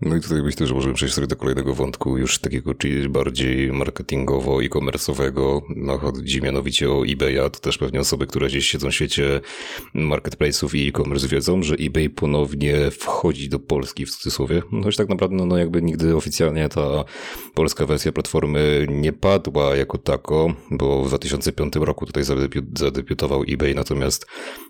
[0.00, 3.72] No i tutaj myślę, że możemy przejść sobie do kolejnego wątku, już takiego czyli bardziej
[3.72, 5.62] marketingowo i komersowego.
[5.76, 7.50] No, chodzi mianowicie o eBaya.
[7.50, 9.40] To też pewnie osoby, które gdzieś siedzą w świecie
[9.94, 14.62] marketplace'ów i e-commerce wiedzą, że eBay ponownie wchodzi do Polski w cudzysłowie.
[14.72, 17.04] No, choć tak naprawdę, no, jakby nigdy oficjalnie ta
[17.54, 22.24] polska wersja platformy nie padła jako tako, bo w 2005 roku tutaj
[22.74, 24.26] zadebiutował eBay, natomiast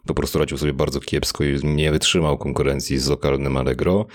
[0.07, 4.07] po prostu radził sobie bardzo kiepsko i nie wytrzymał konkurencji z lokalnym Allegro.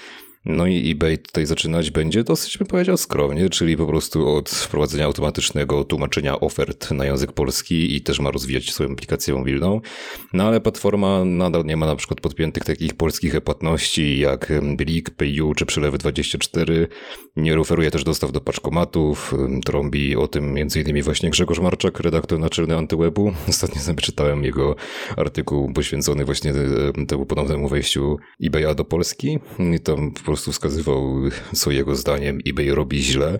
[0.45, 5.06] No i eBay tutaj zaczynać będzie dosyć, bym powiedział, skromnie, czyli po prostu od wprowadzenia
[5.06, 9.82] automatycznego tłumaczenia ofert na język polski i też ma rozwijać swoją aplikację mobilną.
[10.34, 15.54] No ale platforma nadal nie ma na przykład podpiętych takich polskich e-płatności jak Blik, PayU
[15.54, 16.88] czy Przelewy24.
[17.36, 19.34] Nie oferuje też dostaw do paczkomatów.
[19.65, 21.04] Trąbi o tym m.in.
[21.04, 23.32] właśnie Grzegorz Marczak, redaktor naczelny Antywebu.
[23.49, 24.75] Ostatnio sobie czytałem jego
[25.17, 26.54] artykuł poświęcony właśnie
[27.08, 29.39] temu ponownemu wejściu eBaya do Polski.
[29.75, 31.13] I tam prostu wskazywał,
[31.56, 33.39] co jego zdaniem eBay robi źle.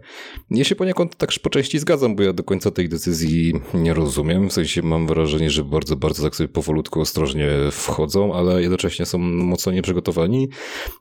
[0.52, 4.50] Ja się poniekąd tak po części zgadzam, bo ja do końca tej decyzji nie rozumiem.
[4.50, 9.18] W sensie mam wrażenie, że bardzo, bardzo tak sobie powolutku, ostrożnie wchodzą, ale jednocześnie są
[9.18, 10.50] mocno nieprzygotowani.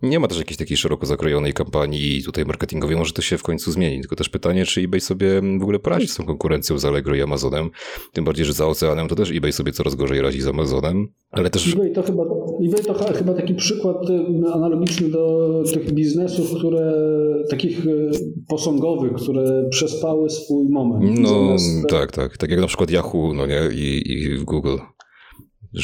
[0.03, 2.97] Nie ma też jakiejś takiej szeroko zakrojonej kampanii tutaj marketingowej.
[2.97, 4.01] Może to się w końcu zmieni.
[4.01, 7.23] Tylko też pytanie, czy eBay sobie w ogóle poradzi z tą konkurencją z Allegro i
[7.23, 7.71] Amazonem.
[8.13, 11.09] Tym bardziej, że za oceanem to też eBay sobie coraz gorzej radzi z Amazonem.
[11.31, 11.75] Ale też...
[11.75, 12.23] eBay to chyba,
[12.67, 16.95] eBay to chyba taki przykład y, analogiczny do tych biznesów, które
[17.51, 17.91] takich e,
[18.49, 21.19] posągowych, które przespały swój moment.
[21.19, 21.89] No Zamiast...
[21.89, 22.37] tak, tak.
[22.37, 23.61] Tak jak na przykład Yahoo no nie?
[23.73, 24.77] I, i Google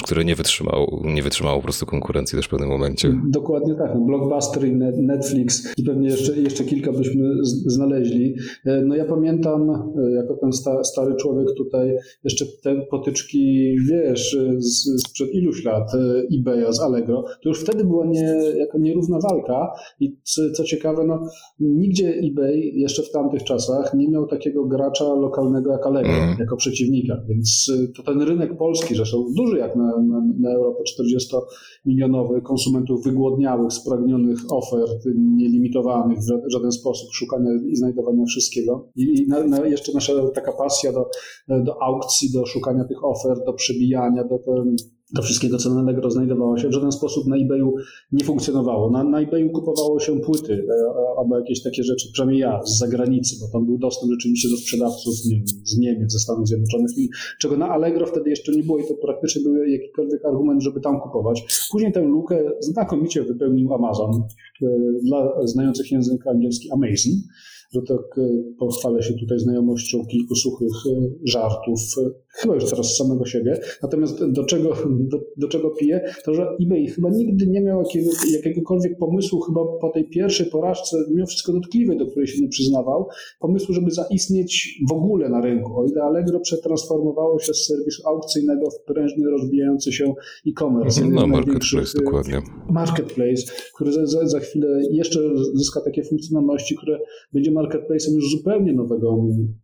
[0.02, 3.20] które nie wytrzymało, nie wytrzymało po prostu konkurencji też w pewnym momencie.
[3.28, 3.90] Dokładnie tak.
[3.94, 4.72] No, Blockbuster i
[5.02, 8.34] Netflix i pewnie jeszcze, jeszcze kilka byśmy znaleźli.
[8.64, 14.38] E, no ja pamiętam, e, jako ten sta, stary człowiek tutaj, jeszcze te potyczki, wiesz,
[14.58, 15.98] z, sprzed iluś lat e,
[16.38, 21.04] eBaya z Allegro, to już wtedy była nie, jako nierówna walka i co, co ciekawe,
[21.04, 21.28] no
[21.60, 26.36] nigdzie eBay jeszcze w tamtych czasach nie miał takiego gracza lokalnego jak Allegro, mm.
[26.38, 32.42] jako przeciwnika, więc to ten rynek polski, zresztą duży jak na, na, na Europę 40-milionowy
[32.42, 38.88] konsumentów wygłodniałych, spragnionych ofert, nielimitowanych w żaden sposób, szukania i znajdowania wszystkiego.
[38.96, 41.10] I, na, na jeszcze nasza taka pasja do,
[41.48, 44.64] do aukcji, do szukania tych ofert, do przebijania, do, do
[45.14, 47.74] to wszystkiego, co na Allegro znajdowało się, w żaden sposób na eBayu
[48.12, 48.90] nie funkcjonowało.
[48.90, 53.36] Na, na eBayu kupowało się płyty e, albo jakieś takie rzeczy, przynajmniej ja, z zagranicy,
[53.40, 56.90] bo tam był dostęp rzeczywiście do sprzedawców nie z Niemiec, ze Stanów Zjednoczonych,
[57.40, 61.00] czego na Allegro wtedy jeszcze nie było i to praktycznie był jakikolwiek argument, żeby tam
[61.00, 61.66] kupować.
[61.70, 64.10] Później tę lukę znakomicie wypełnił Amazon
[64.62, 64.66] e,
[65.02, 67.22] dla znających język angielski Amazing
[67.72, 70.72] że tak e, pochwalę się tutaj znajomością kilku suchych
[71.24, 71.80] żartów
[72.36, 73.60] chyba już coraz z samego siebie.
[73.82, 78.10] Natomiast do czego, do, do czego piję, to że eBay chyba nigdy nie miał jakiego,
[78.32, 83.08] jakiegokolwiek pomysłu, chyba po tej pierwszej porażce, mimo wszystko dotkliwej, do której się nie przyznawał,
[83.40, 85.80] pomysłu, żeby zaistnieć w ogóle na rynku.
[85.80, 90.14] O ile Allegro przetransformowało się z serwisu aukcyjnego w prężnie rozwijający się
[90.48, 91.00] e-commerce.
[91.04, 92.42] No, marketplace, dokładnie.
[92.70, 93.42] Marketplace,
[93.74, 95.20] który za, za, za chwilę jeszcze
[95.54, 96.98] zyska takie funkcjonalności, które
[97.32, 99.18] będzie marketplace'em już zupełnie nowego,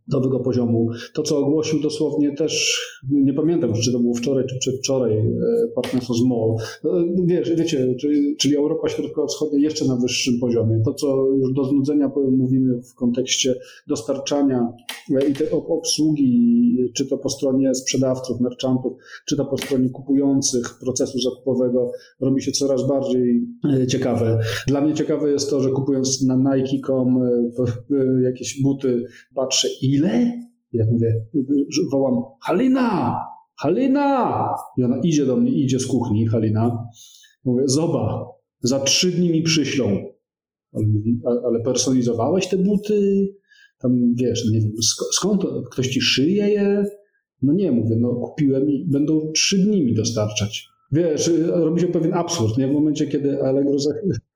[0.07, 0.89] nowego poziomu.
[1.13, 2.62] To, co ogłosił dosłownie też
[3.11, 5.33] nie pamiętam czy to było wczoraj czy przedwczoraj, e,
[5.75, 6.55] partnerstwo z MOL.
[7.25, 10.81] Wiesz, wiecie, czyli, czyli Europa Środkowo-Wschodnia jeszcze na wyższym poziomie.
[10.85, 13.55] To, co już do znudzenia mówimy w kontekście
[13.87, 14.73] dostarczania
[15.11, 18.93] e, i obsługi, czy to po stronie sprzedawców, merchantów,
[19.25, 23.47] czy to po stronie kupujących procesu zakupowego, robi się coraz bardziej
[23.81, 24.39] e, ciekawe.
[24.67, 27.19] Dla mnie ciekawe jest to, że kupując na Nike.com
[28.23, 29.03] jakieś buty,
[29.35, 30.43] patrzę ile?
[30.73, 31.25] Ja mówię,
[31.91, 33.19] wołam Halina!
[33.59, 34.49] Halina!
[34.77, 36.87] I ona idzie do mnie, idzie z kuchni, Halina.
[37.45, 38.25] Mówię, zoba,
[38.61, 39.85] za trzy dni mi przyślą.
[40.73, 43.27] Ale, mówi, ale personalizowałeś te buty?
[43.79, 44.71] Tam wiesz, nie wiem,
[45.11, 45.63] skąd to?
[45.71, 46.85] Ktoś ci szyje je?
[47.41, 50.67] No nie, mówię, no kupiłem i będą trzy dni mi dostarczać.
[50.91, 52.67] Wiesz, robi się pewien absurd, nie?
[52.67, 53.77] W momencie, kiedy Allegro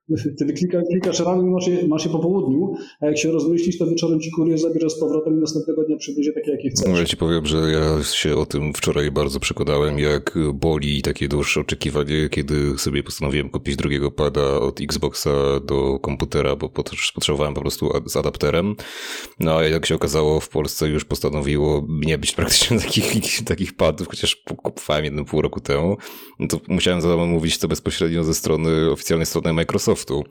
[0.36, 3.78] Wtedy klika, klikasz rano i masz je, masz je po południu, a jak się rozmyślisz,
[3.78, 6.88] to wieczorem ci kurier zabiera z powrotem i następnego dnia przywiezie takie, jakie chcesz.
[6.88, 11.28] No, ja ci powiem, że ja się o tym wczoraj bardzo przekonałem, jak boli takie
[11.28, 15.30] dłuższe oczekiwanie, kiedy sobie postanowiłem kupić drugiego pada od Xboxa
[15.64, 16.68] do komputera, bo
[17.14, 18.74] potrzebowałem po prostu z adapterem.
[19.40, 24.08] No a jak się okazało, w Polsce już postanowiło nie być praktycznie takich, takich padów,
[24.08, 25.96] chociaż kupowałem jeden pół roku temu,
[26.38, 30.24] no to musiałem zamówić to bezpośrednio ze strony oficjalnej strony Microsoftu Microsoftu.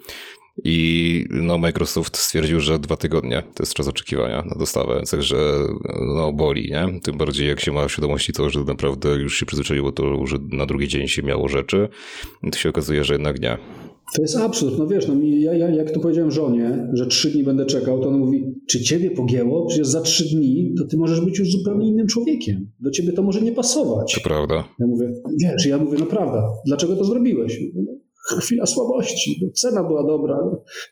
[0.64, 5.38] I no, Microsoft stwierdził, że dwa tygodnie to jest czas oczekiwania na dostawę, także
[6.16, 7.00] no boli, nie?
[7.02, 10.38] Tym bardziej jak się ma w świadomości to, że naprawdę już się przyzwyczaiło to, że
[10.52, 11.90] na drugi dzień się miało rzeczy,
[12.52, 13.58] to się okazuje, że jednak nie.
[14.16, 17.44] To jest absurd, no wiesz, no ja, ja jak to powiedziałem żonie, że trzy dni
[17.44, 19.66] będę czekał, to ona mówi, czy ciebie pogięło?
[19.66, 22.72] Przecież za trzy dni to ty możesz być już zupełnie innym człowiekiem.
[22.80, 24.14] Do ciebie to może nie pasować.
[24.14, 24.64] To prawda.
[24.80, 27.60] Ja mówię, wiesz, ja mówię, no prawda, dlaczego to zrobiłeś?
[28.32, 29.40] No, chwila słabości.
[29.42, 30.40] No, cena była dobra,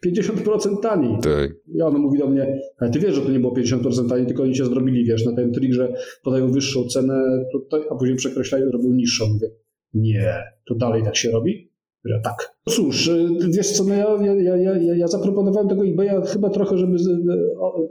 [0.05, 1.17] 50% taniej.
[1.21, 1.51] Tak.
[1.75, 4.43] I ona mówi do mnie, ale ty wiesz, że to nie było 50% taniej, tylko
[4.43, 5.93] oni się zrobili, wiesz, na ten trik, że
[6.23, 9.25] podają wyższą cenę, tutaj, a później przekreślają i robią niższą.
[9.25, 9.51] Mówię,
[9.93, 11.74] nie, to dalej tak się robi?
[12.05, 12.55] Ja tak.
[12.69, 16.97] Cóż, y, wiesz co, no ja, ja, ja, ja, zaproponowałem tego eBaya chyba trochę, żeby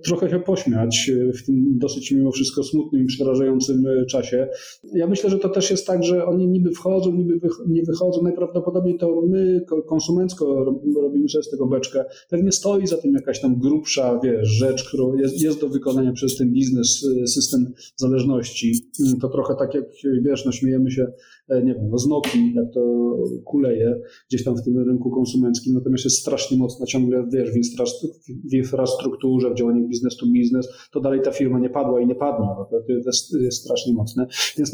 [0.04, 4.48] trochę się pośmiać y, w tym dosyć mimo wszystko smutnym i przerażającym y, czasie.
[4.94, 8.22] Ja myślę, że to też jest tak, że oni niby wchodzą, niby nie wychodzą.
[8.22, 10.64] Najprawdopodobniej to my konsumencko
[11.02, 12.04] robimy sobie z tego beczkę.
[12.30, 16.36] Pewnie stoi za tym jakaś tam grubsza, wiesz, rzecz, którą jest, jest do wykonania przez
[16.36, 18.72] ten biznes, system zależności.
[19.06, 19.84] Mm, to trochę tak jak,
[20.22, 21.06] wiesz, no śmiejemy się,
[21.48, 26.04] nie wiem, no z Noki, jak to kuleje gdzieś tam w tym rynku konsumenckim, natomiast
[26.04, 27.50] jest strasznie mocna ciągle, wiesz,
[28.50, 32.14] w infrastrukturze, w działaniu biznes to biznes, to dalej ta firma nie padła i nie
[32.14, 34.26] padnie, no to jest, jest strasznie mocne.
[34.58, 34.72] Więc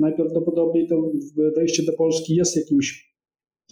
[0.00, 1.12] najprawdopodobniej to
[1.56, 3.09] wejście do Polski jest jakimś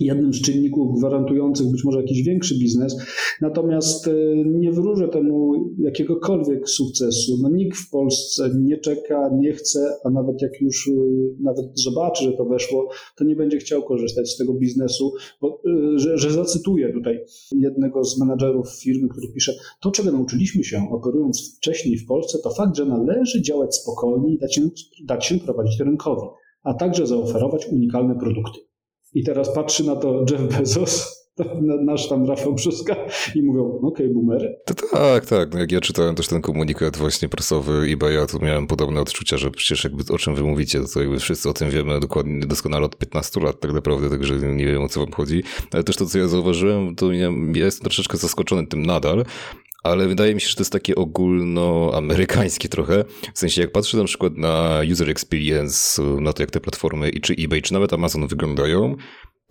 [0.01, 2.97] jednym z czynników gwarantujących być może jakiś większy biznes,
[3.41, 4.13] natomiast e,
[4.45, 7.33] nie wróżę temu jakiegokolwiek sukcesu.
[7.43, 10.93] No, nikt w Polsce nie czeka, nie chce, a nawet jak już e,
[11.41, 15.99] nawet zobaczy, że to weszło, to nie będzie chciał korzystać z tego biznesu, bo, e,
[15.99, 17.21] że, że zacytuję tutaj
[17.53, 22.51] jednego z menadżerów firmy, który pisze, to czego nauczyliśmy się operując wcześniej w Polsce, to
[22.51, 24.69] fakt, że należy działać spokojnie i dać się,
[25.05, 26.27] dać się prowadzić rynkowi,
[26.63, 28.68] a także zaoferować unikalne produkty.
[29.15, 31.19] I teraz patrzy na to Jeff Bezos,
[31.87, 32.97] nasz tam Rafał Brzuska
[33.35, 34.61] i mówią, okej, okay, boomery.
[34.65, 35.53] To tak, tak.
[35.53, 39.51] No jak ja czytałem też ten komunikat właśnie prasowy eBaya, to miałem podobne odczucia, że
[39.51, 42.97] przecież jakby o czym wy mówicie, to jakby wszyscy o tym wiemy dokładnie, doskonale od
[42.97, 45.43] 15 lat tak naprawdę, także nie wiem o co wam chodzi.
[45.73, 49.25] Ale też to, co ja zauważyłem, to ja, ja jestem troszeczkę zaskoczony tym nadal,
[49.83, 53.05] ale wydaje mi się, że to jest takie ogólnoamerykańskie trochę.
[53.35, 57.21] W sensie, jak patrzę na przykład na user experience, na to, jak te platformy, i
[57.21, 58.97] czy eBay, czy nawet Amazon wyglądają,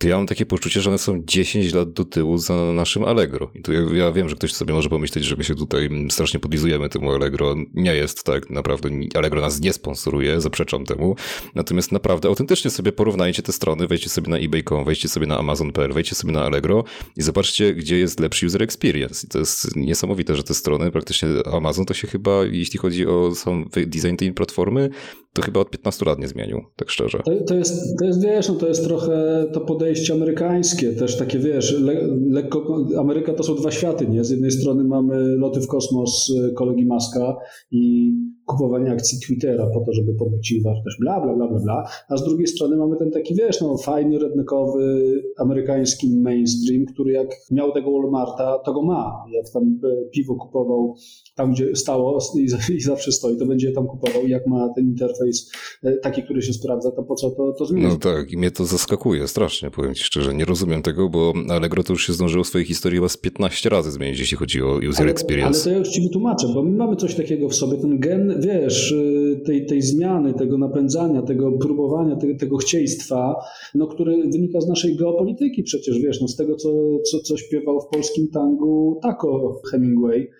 [0.04, 3.50] ja mam takie poczucie, że one są 10 lat do tyłu za naszym Allegro.
[3.54, 6.40] I tu ja, ja, wiem, że ktoś sobie może pomyśleć, że my się tutaj strasznie
[6.40, 7.54] podlizujemy temu Allegro.
[7.74, 8.88] Nie jest tak naprawdę.
[9.14, 11.16] Allegro nas nie sponsoruje, zaprzeczam temu.
[11.54, 15.92] Natomiast naprawdę autentycznie sobie porównajcie te strony, wejdźcie sobie na eBay.com, wejdźcie sobie na Amazon.pl,
[15.92, 16.84] wejdźcie sobie na Allegro
[17.16, 19.26] i zobaczcie, gdzie jest lepszy user experience.
[19.26, 23.34] I to jest niesamowite, że te strony, praktycznie Amazon to się chyba, jeśli chodzi o
[23.34, 24.90] sam design tej platformy,
[25.32, 27.18] to chyba od 15 lat nie zmienił, tak szczerze.
[27.18, 31.38] To, to, jest, to jest, wiesz, no to jest trochę to podejście amerykańskie, też takie,
[31.38, 34.24] wiesz, le, lekko, Ameryka to są dwa światy, nie?
[34.24, 37.36] Z jednej strony mamy loty w kosmos y, kolegi Maska
[37.70, 38.12] i
[38.48, 42.16] kupowanie akcji Twittera po to, żeby podbić im wartość, bla, bla, bla, bla, bla, a
[42.16, 47.72] z drugiej strony mamy ten taki, wiesz, no fajny, rednekowy, amerykański mainstream, który jak miał
[47.72, 49.24] tego Walmarta, to go ma.
[49.32, 50.94] Jak tam e, piwo kupował
[51.34, 54.26] tam, gdzie stało i, i zawsze stoi, to będzie tam kupował.
[54.26, 55.50] Jak ma ten interfejs
[55.84, 57.90] e, taki, który się sprawdza, to po co to, to zmienić?
[57.90, 60.34] No tak, i mnie to zaskakuje strasznie, powiem ci szczerze.
[60.34, 63.68] Nie rozumiem tego, bo Allegro to już się zdążyło w swojej historii chyba z 15
[63.68, 65.60] razy zmienić, jeśli chodzi o user ale, experience.
[65.60, 68.37] Ale to ja już ci wytłumaczę, bo my mamy coś takiego w sobie, ten gen
[68.38, 73.34] wiesz, y, tej, tej zmiany, tego napędzania, tego próbowania, tego, chcieństwa,
[73.74, 76.68] no, który wynika z naszej geopolityki przecież, wiesz, no, z tego, co,
[77.10, 80.30] co, co śpiewał w polskim tangu Taco Hemingway,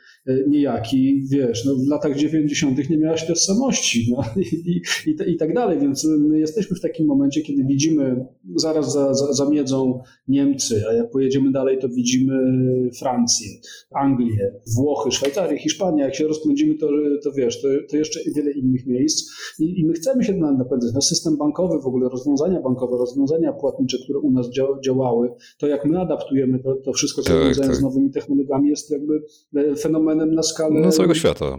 [0.49, 2.91] niejaki, wiesz, no w latach 90.
[2.91, 7.41] nie miałaś tożsamości no, i, i, i, tak dalej, więc my jesteśmy w takim momencie,
[7.41, 12.35] kiedy widzimy zaraz za, za, za miedzą Niemcy, a jak pojedziemy dalej, to widzimy
[12.99, 13.47] Francję,
[13.95, 16.88] Anglię, Włochy, Szwajcarię, Hiszpanię, jak się rozpędzimy, to,
[17.25, 20.95] to wiesz, to, to jeszcze wiele innych miejsc I, i my chcemy się napędzać.
[20.95, 24.51] No, system bankowy, w ogóle rozwiązania bankowe, rozwiązania płatnicze, które u nas
[24.85, 27.75] działały, to jak my adaptujemy to, to wszystko, co tak, tak.
[27.75, 29.23] z nowymi technologiami, jest jakby
[29.57, 29.77] e,
[30.18, 31.59] fenomenem na skalę no, całego świata.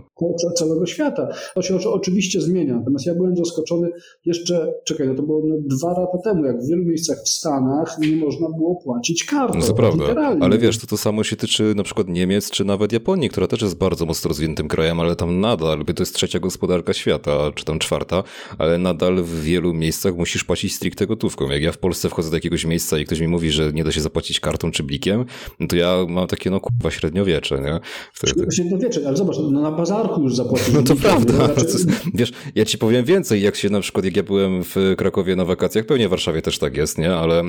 [0.55, 1.27] Całego świata.
[1.55, 2.75] To się oczywiście zmienia.
[2.75, 3.89] Natomiast ja byłem zaskoczony
[4.25, 7.97] jeszcze, czekaj, no to było no dwa lata temu, jak w wielu miejscach w Stanach
[7.99, 9.59] nie można było płacić kartą.
[9.59, 10.37] No to prawda.
[10.41, 13.61] Ale wiesz, to to samo się tyczy na przykład Niemiec, czy nawet Japonii, która też
[13.61, 17.79] jest bardzo mocno rozwiniętym krajem, ale tam nadal, to jest trzecia gospodarka świata, czy tam
[17.79, 18.23] czwarta,
[18.57, 21.49] ale nadal w wielu miejscach musisz płacić stricte gotówką.
[21.49, 23.91] Jak ja w Polsce wchodzę do jakiegoś miejsca i ktoś mi mówi, że nie da
[23.91, 25.25] się zapłacić kartą czy blikiem,
[25.59, 27.79] no to ja mam takie no kurwa średniowiecze, nie?
[28.13, 30.73] Wtedy średniowieczny, ale zobacz, no na bazarku już zapłacił.
[30.73, 31.33] No to prawda.
[31.33, 31.77] Znaczy...
[32.13, 35.45] Wiesz, ja ci powiem więcej, jak się na przykład, jak ja byłem w Krakowie na
[35.45, 37.13] wakacjach, pewnie w Warszawie też tak jest, nie?
[37.13, 37.43] Ale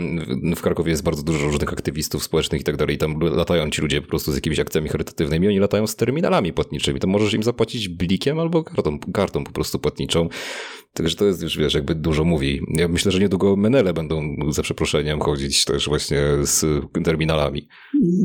[0.56, 3.82] w Krakowie jest bardzo dużo różnych aktywistów społecznych i tak dalej i tam latają ci
[3.82, 7.42] ludzie po prostu z jakimiś akcjami charytatywnymi, oni latają z terminalami płatniczymi, to możesz im
[7.42, 10.28] zapłacić blikiem albo kartą, kartą po prostu płatniczą.
[10.94, 12.60] Także to jest już, wiesz, jakby dużo mówi.
[12.68, 16.64] Ja myślę, że niedługo menele będą za przeproszeniem chodzić też właśnie z
[17.04, 17.68] terminalami.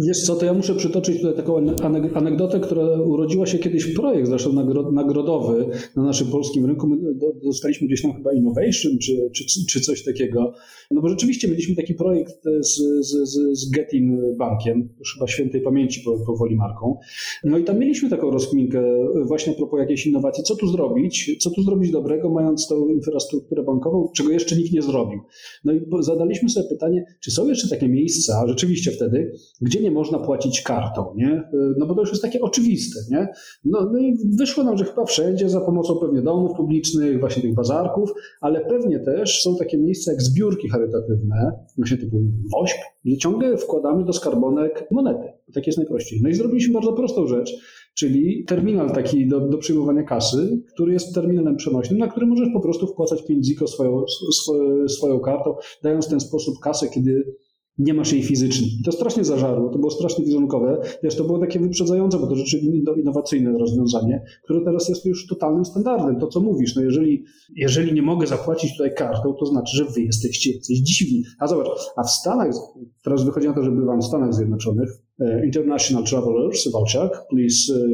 [0.08, 1.65] Wiesz co, to ja muszę przytoczyć tutaj taką
[2.13, 4.54] anegdotę, która urodziła się kiedyś projekt, zresztą
[4.91, 6.88] nagrodowy na naszym polskim rynku.
[6.88, 6.97] My
[7.43, 10.54] dostaliśmy gdzieś tam chyba Innovation czy, czy, czy coś takiego.
[10.91, 15.62] No bo rzeczywiście mieliśmy taki projekt z, z, z, z Getin Bankiem, już chyba świętej
[15.62, 16.97] pamięci powoli marką.
[17.43, 18.82] No i tam mieliśmy taką rozkminkę
[19.28, 20.43] właśnie a propos jakiejś innowacji.
[20.43, 21.38] Co tu zrobić?
[21.39, 25.19] Co tu zrobić dobrego, mając tą infrastrukturę bankową, czego jeszcze nikt nie zrobił?
[25.63, 30.19] No i zadaliśmy sobie pytanie, czy są jeszcze takie miejsca, rzeczywiście wtedy, gdzie nie można
[30.19, 31.43] płacić kartą, nie?
[31.77, 33.27] No bo to już jest takie oczywiste, nie?
[33.65, 37.55] No, no i wyszło nam, że chyba wszędzie za pomocą pewnie domów publicznych, właśnie tych
[37.55, 38.09] bazarków,
[38.41, 42.21] ale pewnie też są takie miejsca jak zbiórki charytatywne, właśnie typu
[42.53, 45.27] WOŚP, gdzie ciągle wkładamy do skarbonek monety.
[45.53, 46.19] Tak jest najprościej.
[46.23, 47.51] No i zrobiliśmy bardzo prostą rzecz,
[47.95, 52.60] czyli terminal taki do, do przyjmowania kasy, który jest terminalem przenośnym, na który możesz po
[52.60, 57.36] prostu wpłacać 5 ziko swoją, swoją, swoją kartą, dając w ten sposób kasę, kiedy
[57.77, 58.67] nie masz jej fizycznie.
[58.86, 60.81] to strasznie zażarło, to było strasznie wizerunkowe.
[61.03, 65.65] Wiesz, to było takie wyprzedzające, bo to rzeczywiście innowacyjne rozwiązanie, które teraz jest już totalnym
[65.65, 66.19] standardem.
[66.19, 67.23] To, co mówisz, no jeżeli,
[67.55, 71.23] jeżeli nie mogę zapłacić tutaj kartą, to znaczy, że wy jesteście jacyś dziwni.
[71.39, 72.55] A zobacz, a w Stanach,
[73.03, 77.88] teraz wychodzi na to, że bywam w Stanach Zjednoczonych, international travelers, Walczak, please e,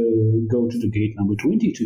[0.51, 1.85] go to the gate number 22.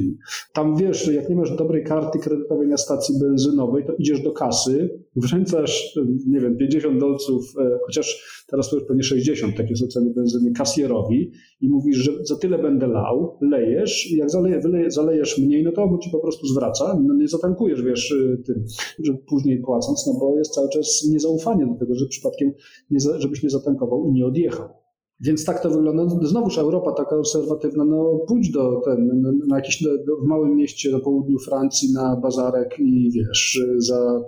[0.53, 4.99] Tam wiesz, jak nie masz dobrej karty kredytowej na stacji benzynowej, to idziesz do kasy,
[5.15, 10.13] wręcasz, nie wiem, 50 dolców, e, chociaż teraz to już pewnie 60, takie są ceny
[10.13, 15.37] benzyny, kasjerowi i mówisz, że za tyle będę lał, lejesz i jak zaleje, wyleje, zalejesz
[15.37, 18.65] mniej, no to on ci po prostu zwraca, no nie zatankujesz, wiesz, tym,
[19.03, 22.51] że później płacąc, no bo jest cały czas niezaufanie do tego, że przypadkiem,
[22.91, 24.84] nie, żebyś nie zatankował i nie odjechał.
[25.19, 26.27] Więc tak to wygląda.
[26.27, 30.99] Znowuż Europa taka konserwatywna, no pójdź do ten, na jakiś, do, w małym mieście na
[30.99, 34.21] południu Francji na bazarek i wiesz, za,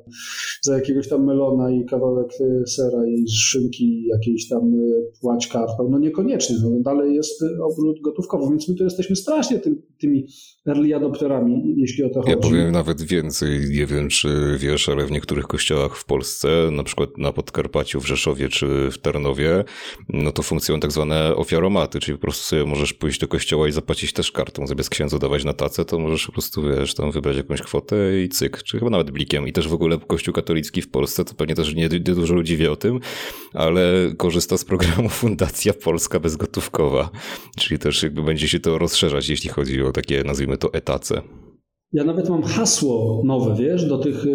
[0.61, 2.27] za jakiegoś tam melona i kawałek
[2.67, 4.71] sera i szynki jakiejś tam
[5.21, 5.89] płać kartą.
[5.91, 10.27] No niekoniecznie, no dalej jest obrót gotówkowy, więc my tu jesteśmy strasznie tym, tymi
[10.67, 12.31] early adopterami, jeśli o to chodzi.
[12.31, 16.83] Ja powiem nawet więcej, nie wiem czy wiesz, ale w niektórych kościołach w Polsce, na
[16.83, 19.63] przykład na Podkarpaciu, w Rzeszowie czy w Tarnowie,
[20.09, 20.43] no to
[20.79, 24.67] tak zwane ofiaromaty, czyli po prostu sobie możesz pójść do kościoła i zapłacić też kartą,
[24.67, 28.29] zamiast księdzu dawać na tacę, to możesz po prostu, wiesz, tam wybrać jakąś kwotę i
[28.29, 29.47] cyk, czy chyba nawet blikiem.
[29.47, 32.57] I też w ogóle Kościół katolicki w Polsce, to pewnie też nie, nie dużo ludzi
[32.57, 32.99] wie o tym,
[33.53, 37.09] ale korzysta z programu Fundacja Polska Bezgotówkowa,
[37.57, 41.21] czyli też jakby będzie się to rozszerzać, jeśli chodzi o takie, nazwijmy to, etace.
[41.93, 44.29] Ja nawet mam hasło nowe, wiesz, do tych, e,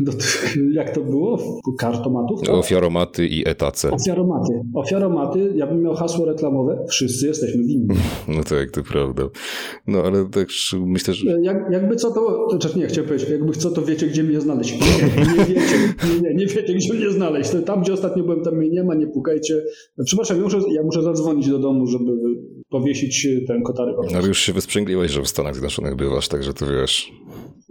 [0.04, 1.38] do tych jak to było,
[1.78, 2.40] kartomatów.
[2.40, 2.54] Tak?
[2.54, 3.90] Ofiaromaty i etace.
[3.90, 4.52] Ofiaromaty.
[4.74, 7.88] Ofiaromaty, ja bym miał hasło reklamowe, wszyscy jesteśmy winni.
[8.28, 9.22] No tak, to prawda.
[9.86, 11.40] No ale też myślę, że...
[11.42, 14.40] Jak, jakby co to, to znaczy nie, chciałem powiedzieć, jakby co to wiecie, gdzie mnie
[14.40, 14.72] znaleźć.
[14.80, 15.76] Nie, nie wiecie,
[16.12, 17.50] nie, nie, nie wiecie, gdzie mnie znaleźć.
[17.66, 19.62] Tam, gdzie ostatnio byłem, tam mnie nie ma, nie pukajcie.
[20.04, 22.12] Przepraszam, ja muszę, ja muszę zadzwonić do domu, żeby
[22.70, 23.94] powiesić ten kotary.
[24.16, 27.12] Ale już się wysprzęgliłeś, że w Stanach Zjednoczonych bywasz, także to wiesz.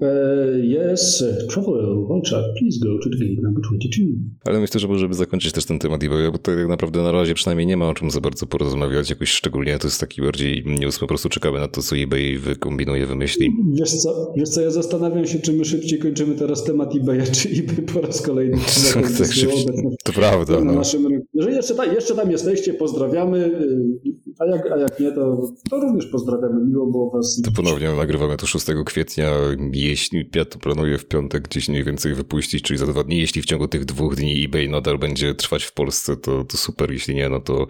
[0.01, 4.05] Uh, yes, travel, Walczak, please go to the gate number 22.
[4.45, 7.67] Ale myślę, że możemy zakończyć też ten temat bo to tak naprawdę na razie przynajmniej
[7.67, 11.07] nie ma o czym za bardzo porozmawiać, jakoś szczególnie to jest taki bardziej news, po
[11.07, 13.51] prostu czekamy na to, co eBay wykombinuje, wymyśli.
[13.73, 17.49] Wiesz co, wiesz co, ja zastanawiam się, czy my szybciej kończymy teraz temat eBaya, czy
[17.49, 18.57] eBay po raz kolejny
[18.93, 19.65] tak, szybciej.
[20.03, 20.53] To prawda.
[20.53, 20.73] Na no.
[20.73, 21.27] naszym rynku.
[21.33, 23.51] Jeżeli jeszcze, tam, jeszcze tam jesteście, pozdrawiamy,
[24.39, 27.41] a jak, a jak nie, to, to również pozdrawiamy, miło było was.
[27.45, 29.31] To ponownie nagrywamy to 6 kwietnia,
[29.73, 33.17] jeśli ja to planuję w piątek gdzieś mniej więcej wypuścić, czyli za dwa dni.
[33.17, 36.91] Jeśli w ciągu tych dwóch dni eBay nadal będzie trwać w Polsce, to, to super.
[36.91, 37.67] Jeśli nie, no to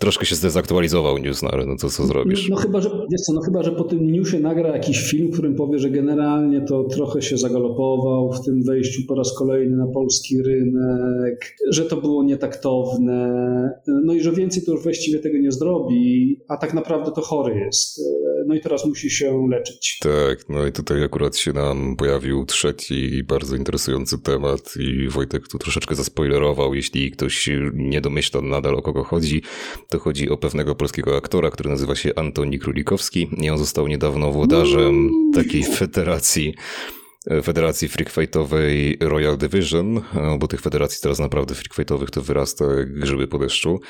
[0.00, 2.48] troszkę się zdezaktualizował news, no ale no to co zrobisz?
[2.48, 5.28] No, no, chyba, że, wiesz co, no chyba, że po tym newsie nagra jakiś film,
[5.28, 9.76] w którym powie, że generalnie to trochę się zagalopował w tym wejściu po raz kolejny
[9.76, 13.30] na polski rynek, że to było nietaktowne,
[13.86, 17.58] no i że więcej to już właściwie tego nie zrobi, a tak naprawdę to chory
[17.58, 18.00] jest.
[18.46, 19.98] No i teraz musi się leczyć.
[20.02, 25.58] Tak, no i tutaj akurat się nam pojawił trzeci bardzo interesujący temat i Wojtek tu
[25.58, 29.42] troszeczkę zaspoilerował, jeśli ktoś nie domyśla nadal o kogo chodzi.
[29.90, 34.32] To chodzi o pewnego polskiego aktora, który nazywa się Antoni Królikowski i on został niedawno
[34.32, 36.54] włodarzem takiej federacji
[37.42, 40.00] Federacji Freakfightowej Royal Division,
[40.38, 43.80] bo tych federacji teraz naprawdę freakfightowych to wyrasta grzyby po deszczu.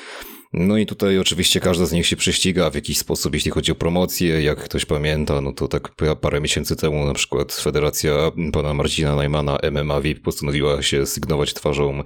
[0.53, 3.75] No i tutaj oczywiście każda z nich się prześciga w jakiś sposób, jeśli chodzi o
[3.75, 4.43] promocję.
[4.43, 5.91] Jak ktoś pamięta, no to tak
[6.21, 12.03] parę miesięcy temu na przykład Federacja pana Marcina Najmana MMA VIP postanowiła się sygnować twarzą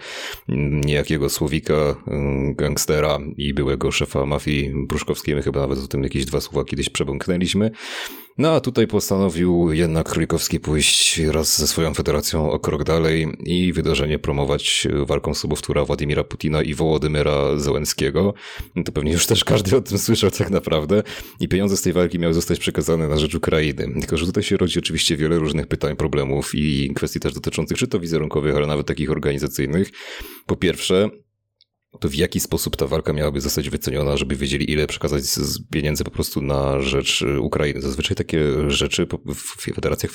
[0.86, 1.96] niejakiego Słowika,
[2.56, 5.36] gangstera i byłego szefa mafii pruszkowskiej.
[5.36, 7.72] My chyba nawet o tym jakieś dwa słowa kiedyś przebąknęliśmy.
[8.38, 13.74] No a tutaj postanowił jednak Królikowski pójść raz ze swoją federacją o krok dalej i
[13.74, 18.34] wydarzenie promować walką sobowtóra Władimira Putina i Wołodymyra Zełenskiego.
[18.86, 21.04] To pewnie już też każdy o tym słyszał tak naprawdę.
[21.40, 23.94] I pieniądze z tej walki miały zostać przekazane na rzecz Ukrainy.
[24.00, 27.88] Tylko, że tutaj się rodzi oczywiście wiele różnych pytań, problemów i kwestii też dotyczących czy
[27.88, 29.92] to wizerunkowych, ale nawet takich organizacyjnych.
[30.46, 31.10] Po pierwsze,
[32.00, 36.04] to w jaki sposób ta walka miałaby zostać wyceniona, żeby wiedzieli, ile przekazać z pieniędzy
[36.04, 37.82] po prostu na rzecz y, Ukrainy.
[37.82, 40.12] Zazwyczaj takie rzeczy w federacjach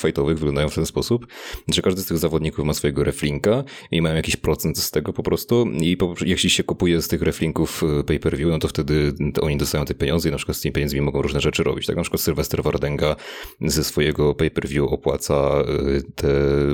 [0.00, 1.26] fightowych wyglądają w ten sposób,
[1.68, 5.22] że każdy z tych zawodników ma swojego reflinka i mają jakiś procent z tego po
[5.22, 9.56] prostu i po, jeśli się kupuje z tych reflinków y, pay-per-view, no to wtedy oni
[9.56, 11.86] dostają te pieniądze i na przykład z tymi pieniędzmi mogą różne rzeczy robić.
[11.86, 13.16] Tak na przykład Sylwester Wardenga
[13.60, 15.62] ze swojego pay-per-view opłaca
[15.96, 16.28] y, te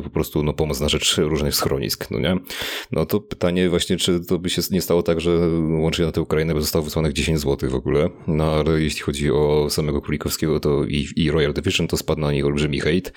[0.04, 2.36] po prostu no, pomoc na rzecz różnych schronisk, no nie?
[2.92, 5.48] No to pytanie właśnie, czy to to by się nie stało tak, że
[5.80, 8.10] łącznie na tę Ukrainę by zostało wysłanych 10 zł w ogóle.
[8.26, 12.32] No ale jeśli chodzi o samego Kulikowskiego to i, i Royal Division, to spadł na
[12.32, 13.12] nich olbrzymi hejt.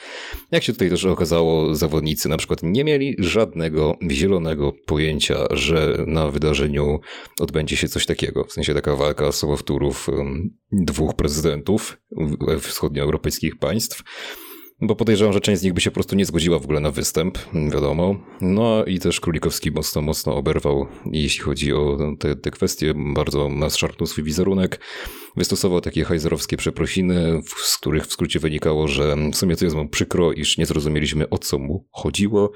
[0.51, 6.27] Jak się tutaj też okazało, zawodnicy na przykład nie mieli żadnego zielonego pojęcia, że na
[6.27, 6.99] wydarzeniu
[7.39, 8.43] odbędzie się coś takiego.
[8.43, 10.07] W sensie taka walka sobowtórów
[10.71, 11.97] dwóch prezydentów
[12.59, 14.03] wschodnioeuropejskich państw
[14.81, 16.91] bo podejrzewam, że część z nich by się po prostu nie zgodziła w ogóle na
[16.91, 17.37] występ,
[17.73, 18.15] wiadomo.
[18.41, 24.07] No i też Królikowski mocno, mocno oberwał, jeśli chodzi o te, te kwestie, bardzo naszarpnął
[24.07, 24.79] swój wizerunek.
[25.37, 29.89] Wystosował takie hajzerowskie przeprosiny, z których w skrócie wynikało, że w sumie to jest mu
[29.89, 32.51] przykro, iż nie zrozumieliśmy o co mu chodziło.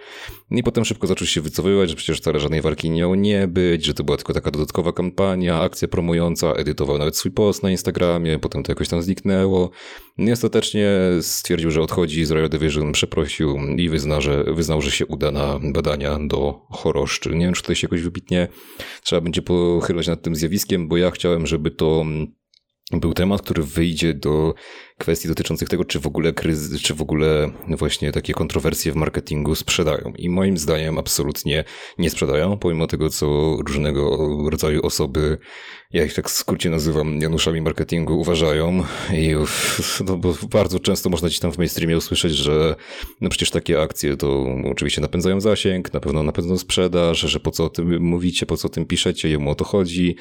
[0.52, 3.86] I potem szybko zaczął się wycofywać, że przecież wcale żadnej walki nie miało nie być,
[3.86, 8.40] że to była tylko taka dodatkowa kampania, akcja promująca, edytował nawet swój post na Instagramie,
[8.40, 9.70] potem to jakoś tam zniknęło.
[10.18, 10.90] I ostatecznie
[11.22, 15.60] stwierdził, że odchodzi z Royal Division, przeprosił i wyzna, że, wyznał, że się uda na
[15.74, 17.30] badania do choroszczy.
[17.30, 18.48] Nie wiem, czy tutaj się jakoś wybitnie
[19.04, 22.06] trzeba będzie pochylać nad tym zjawiskiem, bo ja chciałem, żeby to
[23.00, 24.54] był temat, który wyjdzie do
[25.02, 29.56] kwestii dotyczących tego, czy w ogóle kryzys, czy w ogóle właśnie takie kontrowersje w marketingu
[29.56, 30.14] sprzedają.
[30.18, 31.64] I moim zdaniem absolutnie
[31.98, 34.18] nie sprzedają, pomimo tego, co różnego
[34.50, 35.38] rodzaju osoby,
[35.94, 38.84] ja ich tak w skrócie nazywam Januszami marketingu, uważają.
[39.14, 39.36] I
[40.06, 42.76] no, bo bardzo często można gdzieś tam w mainstreamie usłyszeć, że
[43.22, 47.66] no przecież takie akcje to oczywiście napędzają zasięg, na pewno napędzą sprzedaż, że po co
[47.66, 50.16] o tym mówicie, po co o tym piszecie, jemu o to chodzi,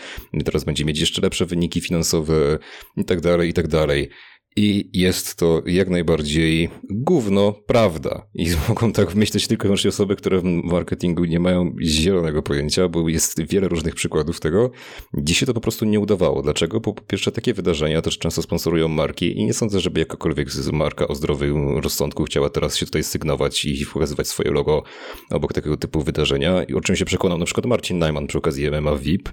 [0.44, 2.58] teraz będzie mieć jeszcze lepsze wyniki finansowe
[2.96, 4.08] i tak dalej, i tak dalej.
[4.57, 8.26] I jest to jak najbardziej gówno prawda.
[8.34, 12.88] I mogą tak myśleć tylko i wyłącznie osoby, które w marketingu nie mają zielonego pojęcia,
[12.88, 14.70] bo jest wiele różnych przykładów tego.
[15.18, 16.42] Dzisiaj to po prostu nie udawało.
[16.42, 16.80] Dlaczego?
[16.80, 21.09] Bo po pierwsze takie wydarzenia też często sponsorują marki i nie sądzę, żeby jakakolwiek marka
[21.09, 24.82] o zdrowym rozsądku chciała teraz się tutaj sygnować i pokazywać swoje logo
[25.30, 26.64] obok takiego typu wydarzenia.
[26.64, 29.28] I o czym się przekonał na przykład Marcin Najman przy okazji MMA VIP,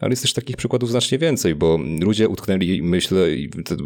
[0.00, 3.26] ale jest też takich przykładów znacznie więcej, bo ludzie utknęli, myślę,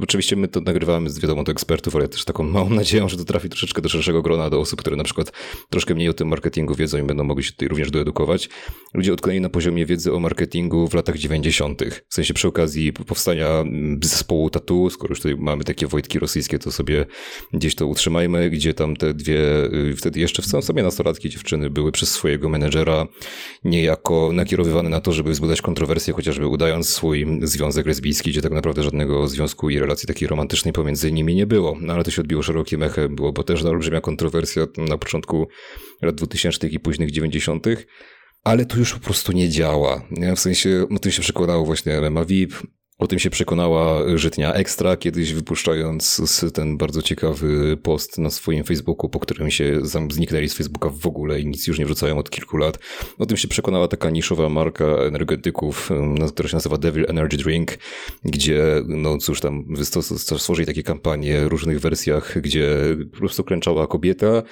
[0.02, 3.24] oczywiście my to nagrywamy z wiadomo do ekspertów, ale też taką małą nadzieją, że to
[3.24, 5.32] trafi troszeczkę do szerszego grona, do osób, które na przykład
[5.70, 8.48] troszkę mniej o tym marketingu wiedzą i będą mogli się tutaj również doedukować.
[8.94, 11.82] Ludzie odkryli na poziomie wiedzy o marketingu w latach 90.
[12.08, 16.58] W sensie przy okazji powstania mm, zespołu Tatu, skoro już tutaj mamy takie Wojtki rosyjskie,
[16.58, 17.06] to sobie
[17.52, 21.92] gdzieś to utrzymajmy, gdzie tam te dwie, y, wtedy jeszcze w sobie nastolatki dziewczyny były
[21.92, 23.06] przez swojego menedżera
[23.64, 28.82] niejako nakierowywane na to, żeby wzbudzać kontrowersje, chociażby udając swój związek lesbijski, gdzie tak naprawdę
[28.82, 31.76] żadnego związku i relacji takiej romantycznej pomiędzy nimi nie było.
[31.80, 35.48] No ale to się odbiło szerokim echem, było bo też olbrzymia kontrowersja na początku
[36.02, 37.66] lat 2000 i późnych 90
[38.44, 40.02] ale to już po prostu nie działa.
[40.36, 42.54] W sensie, o tym się przekonało właśnie MMA VIP,
[42.98, 46.22] o tym się przekonała Żytnia Ekstra, kiedyś wypuszczając
[46.54, 49.80] ten bardzo ciekawy post na swoim Facebooku, po którym się
[50.10, 52.78] zniknęli z Facebooka w ogóle i nic już nie wrzucają od kilku lat.
[53.18, 55.90] O tym się przekonała taka niszowa marka energetyków,
[56.32, 57.78] która się nazywa Devil Energy Drink,
[58.24, 59.64] gdzie, no cóż tam,
[60.36, 62.76] stworzyli takie kampanie w różnych wersjach, gdzie
[63.12, 64.42] po prostu klęczała kobieta,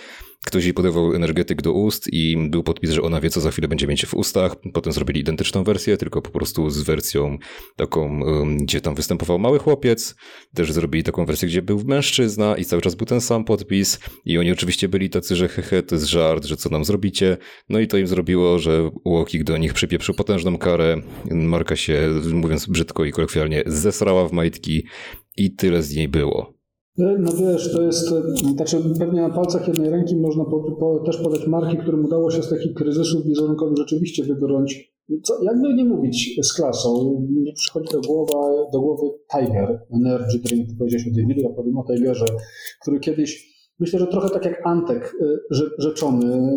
[0.46, 3.68] Ktoś jej podawał energetyk do ust i był podpis, że ona wie, co za chwilę
[3.68, 4.56] będzie mieć w ustach.
[4.72, 7.38] Potem zrobili identyczną wersję, tylko po prostu z wersją
[7.76, 8.20] taką,
[8.56, 10.14] gdzie tam występował mały chłopiec.
[10.54, 14.00] Też zrobili taką wersję, gdzie był mężczyzna i cały czas był ten sam podpis.
[14.24, 17.36] I oni oczywiście byli tacy, że hehe, to jest żart, że co nam zrobicie.
[17.68, 20.96] No i to im zrobiło, że Łokik do nich przypieprzył potężną karę.
[21.30, 24.86] Marka się, mówiąc brzydko i kolokwialnie, zesrała w majtki
[25.36, 26.53] i tyle z niej było.
[26.98, 28.08] No wiesz, to jest,
[28.56, 32.42] znaczy pewnie na palcach jednej ręki można po, po, też podać marki, którym udało się
[32.42, 37.20] z takich kryzysów wizerunkowych rzeczywiście wybrnąć, co, jakby nie mówić, z klasą.
[37.30, 38.32] Mi przychodzi do głowy,
[38.72, 42.26] do głowy Tiger, Energy Drink, powiedziałeś o Davidu, ja powiem o Tigerze,
[42.82, 46.56] który kiedyś Myślę, że trochę tak jak Antek y, rzeczony.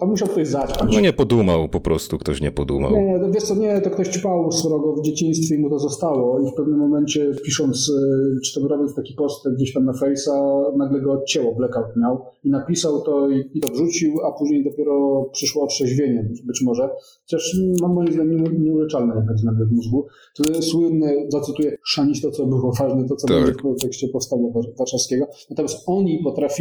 [0.00, 0.94] To musiał ktoś zaćpać.
[0.94, 2.92] No nie podumał, po prostu ktoś nie podumał.
[2.92, 6.50] Nie, wiesz co, nie, to ktoś ćpał srogo w dzieciństwie i mu to zostało i
[6.50, 11.00] w pewnym momencie pisząc, y, czy to robiąc taki post gdzieś tam na Face'a, nagle
[11.00, 15.64] go odcięło, blackout miał i napisał to i, i to wrzucił, a później dopiero przyszło
[15.64, 16.88] otrzeźwienie być, być może.
[17.20, 20.06] Chociaż mam moim zdaniem nieuleczalne jakaś zmiany w mózgu.
[20.36, 23.36] To słynne, zacytuję, szanić to, co było ważne, to, co tak.
[23.36, 24.48] będzie w kontekście powstania
[24.78, 25.26] warszawskiego.
[25.50, 26.58] Natomiast oni potrafili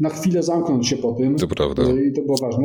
[0.00, 1.36] na chwilę zamknąć się po tym.
[1.36, 1.82] To prawda.
[1.82, 2.64] E, I to było ważne.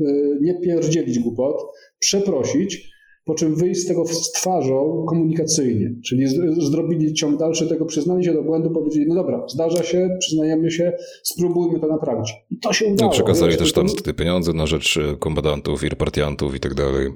[0.00, 0.04] E,
[0.40, 1.56] nie pierdzielić głupot,
[1.98, 5.94] przeprosić, po czym wyjść z tego z twarzą komunikacyjnie.
[6.04, 6.26] Czyli
[6.70, 10.92] zrobili ciąg dalszy tego, przyznali się do błędu, powiedzieli, no dobra, zdarza się, przyznajemy się,
[11.22, 12.34] spróbujmy to naprawić.
[12.50, 13.10] I to się udało.
[13.10, 16.74] No, przekazali wiesz, też tam te pieniądze na rzecz e, kombatantów i repartiantów i tak
[16.74, 17.08] dalej.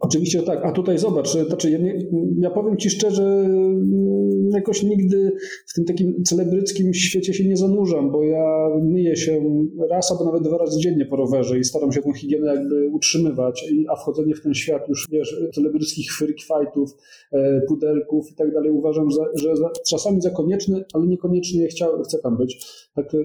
[0.00, 1.98] Oczywiście tak, a tutaj zobacz, znaczy ja, nie,
[2.38, 5.32] ja powiem Ci szczerze, mm, jakoś nigdy
[5.66, 9.42] w tym takim celebryckim świecie się nie zanurzam, bo ja myję się
[9.90, 13.64] raz albo nawet dwa razy dziennie po rowerze i staram się tę higienę jakby utrzymywać,
[13.88, 16.90] a wchodzenie w ten świat już, wiesz, celebryckich freak fightów,
[17.32, 22.02] e, pudelków i tak dalej uważam, za, że za, czasami za konieczny, ale niekoniecznie chciał,
[22.02, 22.66] chcę tam być.
[22.94, 23.18] Tak, e,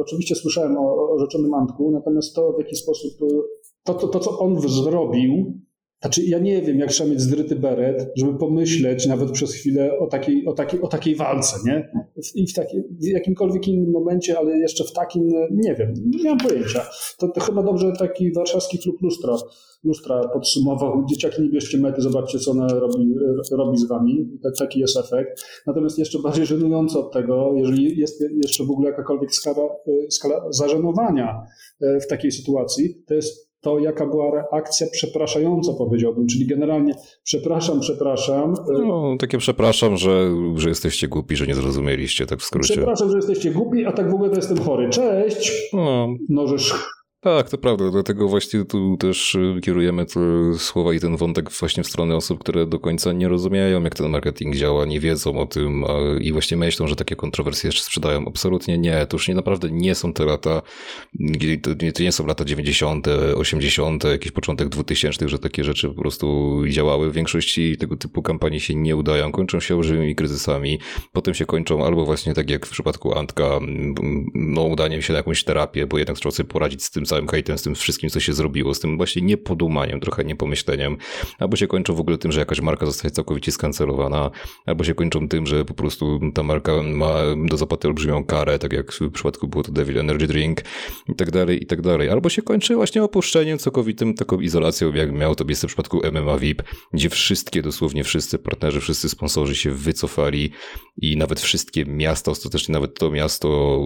[0.00, 3.12] oczywiście słyszałem o, o rzeczonym Antku, natomiast to w jaki sposób,
[3.84, 5.64] to, to, to co on zrobił,
[6.04, 10.06] znaczy, ja nie wiem, jak trzeba mieć zdryty beret, żeby pomyśleć nawet przez chwilę o
[10.06, 11.92] takiej, o takiej, o takiej walce, nie?
[12.34, 16.38] I w, taki, w jakimkolwiek innym momencie, ale jeszcze w takim, nie wiem, nie mam
[16.38, 16.86] pojęcia.
[17.18, 19.36] To, to chyba dobrze taki warszawski klub lustra,
[19.84, 21.04] lustra podsumował.
[21.06, 23.14] Dzieciaki, nie bierzcie mety, zobaczcie, co ona robi,
[23.52, 24.38] robi z wami.
[24.58, 25.44] Taki jest efekt.
[25.66, 29.68] Natomiast jeszcze bardziej żenujące od tego, jeżeli jest jeszcze w ogóle jakakolwiek skala,
[30.10, 31.42] skala zażenowania
[31.80, 36.94] e, w takiej sytuacji, to jest to, jaka była reakcja przepraszająca, powiedziałbym, czyli generalnie
[37.24, 38.54] przepraszam, przepraszam.
[38.68, 42.74] No, takie przepraszam, że, że jesteście głupi, że nie zrozumieliście, tak w skrócie.
[42.74, 44.90] Przepraszam, że jesteście głupi, a tak w ogóle to jestem chory.
[44.90, 45.52] Cześć!
[45.72, 46.08] No.
[46.28, 46.74] Nożesz
[47.24, 47.90] tak, to prawda.
[47.90, 50.20] Dlatego właśnie tu też y, kierujemy te
[50.58, 54.08] słowa i ten wątek właśnie w stronę osób, które do końca nie rozumieją, jak ten
[54.08, 55.84] marketing działa, nie wiedzą o tym
[56.20, 58.24] i właśnie myślą, że takie kontrowersje jeszcze sprzedają.
[58.28, 59.06] Absolutnie nie.
[59.06, 60.62] To już nie naprawdę nie są te lata,
[61.62, 61.70] to
[62.02, 63.06] nie, są lata 90.,
[63.36, 67.10] 80., jakiś początek 2000, że takie rzeczy po prostu działały.
[67.10, 70.78] W większości tego typu kampanii się nie udają, kończą się olbrzymimi kryzysami,
[71.12, 73.60] potem się kończą albo właśnie tak jak w przypadku Antka,
[74.34, 77.58] no udaniem się na jakąś terapię, bo jednak trzeba sobie poradzić z tym całym hejtem,
[77.58, 80.96] z tym wszystkim, co się zrobiło, z tym właśnie niepodumaniem, trochę niepomyśleniem,
[81.38, 84.30] albo się kończą w ogóle tym, że jakaś marka zostaje całkowicie skancelowana,
[84.66, 87.14] albo się kończą tym, że po prostu ta marka ma
[87.46, 90.60] do zapłaty olbrzymią karę, tak jak w przypadku było to Devil Energy Drink
[91.08, 92.08] i tak dalej, i tak dalej.
[92.10, 96.38] Albo się kończy właśnie opuszczeniem całkowitym, taką izolacją, jak miał to miejsce w przypadku MMA
[96.38, 96.62] VIP,
[96.92, 100.50] gdzie wszystkie, dosłownie wszyscy partnerzy, wszyscy sponsorzy się wycofali
[100.96, 103.78] i nawet wszystkie miasta, ostatecznie nawet to miasto,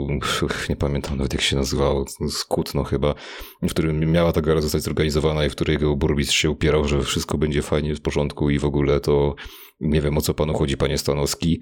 [0.68, 3.14] nie pamiętam nawet jak się nazywało, Skutno chyba,
[3.62, 7.02] w którym miała ta gala zostać zorganizowana i w której jego burmistrz się upierał, że
[7.02, 9.34] wszystko będzie fajnie, w porządku i w ogóle to
[9.80, 11.60] nie wiem o co panu chodzi, panie Stanowski.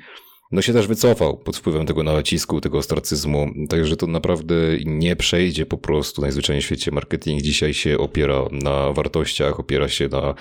[0.53, 3.51] no się też wycofał pod wpływem tego nacisku, tego ostracyzmu.
[3.69, 4.55] Także to naprawdę
[4.85, 6.91] nie przejdzie po prostu najzwyczajniej w świecie.
[6.91, 10.35] Marketing dzisiaj się opiera na wartościach, opiera się na,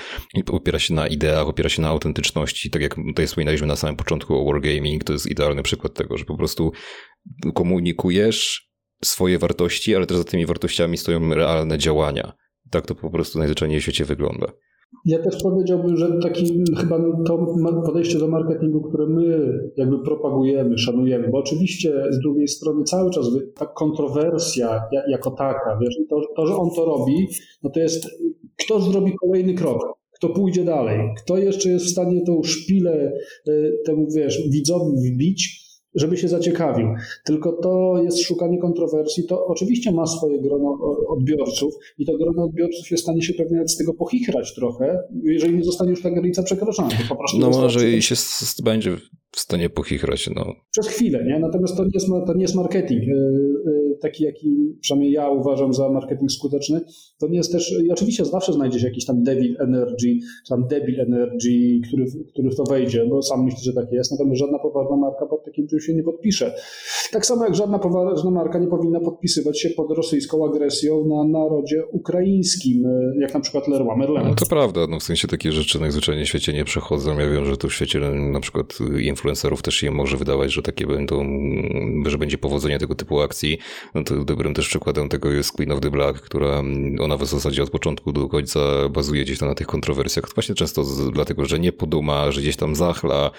[0.51, 2.69] opiera się na ideach, opiera się na autentyczności.
[2.69, 6.25] Tak jak tutaj wspominaliśmy na samym początku o Wargaming, to jest idealny przykład tego, że
[6.25, 6.71] po prostu
[7.53, 8.64] komunikujesz
[9.03, 12.33] swoje wartości, ale też za tymi wartościami stoją realne działania.
[12.69, 14.47] Tak to po prostu najzwyczajniej w świecie wygląda.
[15.05, 17.45] Ja też powiedziałbym, że taki chyba to
[17.85, 23.25] podejście do marketingu, które my jakby propagujemy, szanujemy, bo oczywiście z drugiej strony cały czas
[23.55, 27.27] ta kontrowersja jako taka, wiesz, to, to, że on to robi,
[27.63, 28.07] no to jest
[28.57, 29.79] kto zrobi kolejny krok,
[30.11, 33.13] kto pójdzie dalej, kto jeszcze jest w stanie tą szpilę
[33.47, 33.51] e,
[33.85, 35.64] temu, wiesz, widzowi wbić,
[35.95, 36.87] żeby się zaciekawił.
[37.25, 39.23] Tylko to jest szukanie kontrowersji.
[39.23, 43.67] To oczywiście ma swoje grono odbiorców i to grono odbiorców jest w stanie się pewnie
[43.67, 46.89] z tego pochichrać trochę, jeżeli nie zostanie już ta granica przekroczona.
[46.89, 48.15] To po prostu no może i się
[48.63, 48.97] będzie
[49.31, 50.29] w stanie pochichrać.
[50.35, 50.53] No.
[50.71, 51.39] Przez chwilę, nie?
[51.39, 53.03] Natomiast to nie jest, to nie jest marketing.
[54.05, 56.81] Taki, jaki przynajmniej ja uważam za marketing skuteczny,
[57.19, 60.67] to nie jest też, i oczywiście zawsze znajdzie się jakiś tam devil energy, czy tam
[60.67, 64.59] debil energy, który, który w to wejdzie, bo sam myślę, że tak jest, natomiast żadna
[64.59, 66.55] poważna marka pod takim czymś się nie podpisze.
[67.11, 71.85] Tak samo jak żadna poważna marka nie powinna podpisywać się pod rosyjską agresją na narodzie
[71.85, 72.83] ukraińskim,
[73.19, 74.23] jak na przykład Leroy Merlin.
[74.23, 77.19] No to prawda, no w sensie takie rzeczy najzwyczajniej w świecie nie przechodzą.
[77.19, 77.99] Ja wiem, że tu w świecie
[78.33, 81.25] na przykład influencerów też się może wydawać, że takie będą,
[82.05, 83.57] że będzie powodzenie tego typu akcji.
[83.95, 86.63] No to dobrym też przykładem tego jest Queen of the Black, która
[86.99, 90.25] ona w zasadzie od początku do końca bazuje gdzieś tam na tych kontrowersjach.
[90.35, 93.31] Właśnie często z, dlatego, że nie poduma, że gdzieś tam zachla,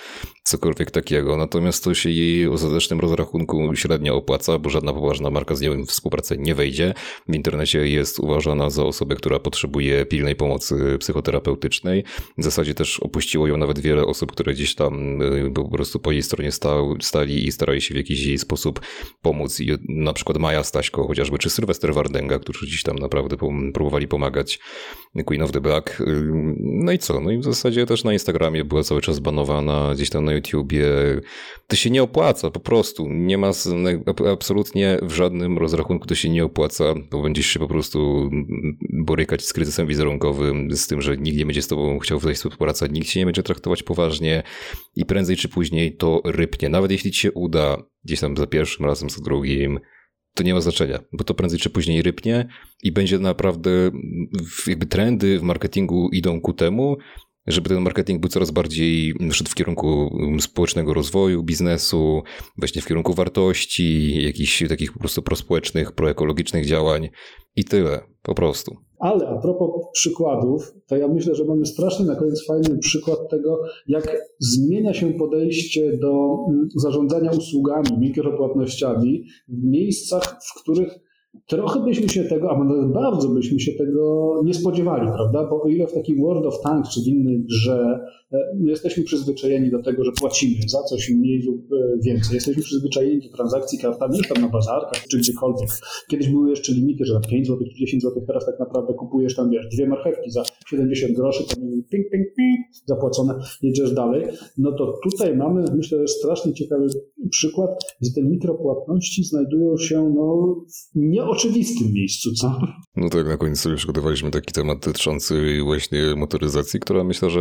[0.42, 1.36] cokolwiek takiego.
[1.36, 5.88] Natomiast to się jej ostatecznym rozrachunku średnio opłaca, bo żadna poważna marka z nią w
[5.88, 6.94] współpracę nie wejdzie.
[7.28, 12.04] W internecie jest uważana za osobę, która potrzebuje pilnej pomocy psychoterapeutycznej.
[12.38, 16.12] W zasadzie też opuściło ją nawet wiele osób, które gdzieś tam y, po prostu po
[16.12, 18.80] jej stronie stał, stali i starali się w jakiś sposób
[19.22, 19.60] pomóc.
[19.60, 23.36] I na przykład Maja Staśko chociażby, czy Sylwester Wardenga, którzy gdzieś tam naprawdę
[23.74, 24.58] próbowali pomagać
[25.26, 26.02] Queen of the Black.
[26.58, 27.20] No i co?
[27.20, 30.86] No i w zasadzie też na Instagramie była cały czas banowana, gdzieś tam na YouTubie.
[31.66, 33.08] To się nie opłaca po prostu.
[33.08, 33.50] Nie ma
[34.32, 38.30] absolutnie w żadnym rozrachunku to się nie opłaca, bo będziesz się po prostu
[38.92, 42.92] borykać z kryzysem wizerunkowym, z tym, że nikt nie będzie z tobą chciał tutaj współpracować,
[42.92, 44.42] nikt się nie będzie traktować poważnie
[44.96, 46.68] i prędzej czy później to rypnie.
[46.68, 49.80] Nawet jeśli ci się uda gdzieś tam za pierwszym razem, za drugim,
[50.36, 52.48] to nie ma znaczenia, bo to prędzej czy później rypnie
[52.82, 53.90] i będzie naprawdę,
[54.66, 56.96] jakby trendy w marketingu idą ku temu,
[57.46, 62.22] żeby ten marketing był coraz bardziej szedł w kierunku społecznego rozwoju biznesu,
[62.58, 67.08] właśnie w kierunku wartości, jakichś takich po prostu prospołecznych, proekologicznych działań
[67.56, 68.85] i tyle, po prostu.
[68.98, 73.60] Ale a propos przykładów, to ja myślę, że mamy strasznie na koniec fajny przykład tego,
[73.88, 80.98] jak zmienia się podejście do mm, zarządzania usługami, mikropłatnościami w miejscach, w których
[81.46, 85.46] trochę byśmy się tego, a nawet bardzo byśmy się tego nie spodziewali, prawda?
[85.50, 88.00] Bo o ile w takim World of Tanks czy w innej grze
[88.64, 93.36] jesteśmy przyzwyczajeni do tego, że płacimy za coś mniej lub e, więcej, jesteśmy przyzwyczajeni do
[93.36, 95.70] transakcji kartami, tam na bazarkach czy gdziekolwiek.
[96.10, 99.36] Kiedyś były jeszcze limity, że na 5 zł czy 10 zł, teraz tak naprawdę kupujesz
[99.36, 101.54] tam, wiesz, dwie marchewki za 70 groszy, to
[101.90, 104.24] ping, ping, ping, zapłacone, jedziesz dalej.
[104.58, 106.86] No to tutaj mamy, myślę, że strasznie ciekawy
[107.30, 107.70] przykład,
[108.00, 112.52] gdzie te mikropłatności znajdują się no, w nieoczywistym miejscu, co?
[112.96, 117.40] No tak, na koniec sobie przygotowaliśmy taki temat dotyczący właśnie motoryzacji, która myślę, że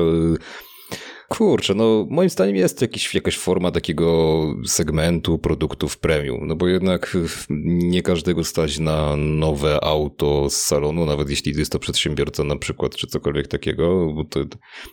[1.30, 7.18] Kurczę, no moim zdaniem jest jakiś, jakaś forma takiego segmentu produktów premium, no bo jednak
[7.66, 12.96] nie każdego stać na nowe auto z salonu, nawet jeśli jest to przedsiębiorca na przykład,
[12.96, 14.40] czy cokolwiek takiego, bo to,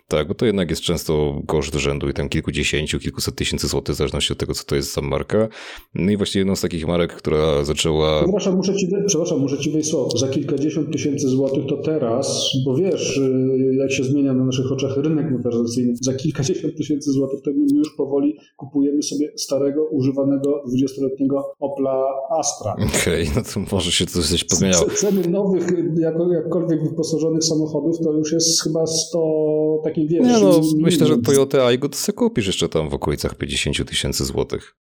[0.08, 3.98] tak, bo to jednak jest często koszt rzędu i tam kilkudziesięciu, kilkuset tysięcy złotych, w
[3.98, 5.48] zależności od tego, co to jest za marka.
[5.94, 8.22] No i właśnie jedną z takich marek, która zaczęła...
[8.22, 10.18] Przepraszam, muszę ci, przepraszam, muszę ci wejść słowo.
[10.18, 14.96] Za kilkadziesiąt tysięcy złotych to teraz, bo wiesz, y, jak się zmienia na naszych oczach
[14.96, 21.54] rynek motoryzacyjny, za kilkadziesiąt tysięcy złotych, to my już powoli kupujemy sobie starego, używanego 20-letniego
[21.60, 22.04] Opla
[22.38, 22.72] Astra.
[22.72, 24.90] Okej, okay, no to może się coś pozmieniało.
[24.90, 25.66] Ceny nowych,
[25.98, 30.26] jako, jakkolwiek wyposażonych samochodów, to już jest chyba 100 takich wiesz.
[30.26, 34.24] Nie no, myślę, że Toyota Aygo to sobie kupisz jeszcze tam w okolicach 50 tysięcy
[34.24, 34.81] złotych.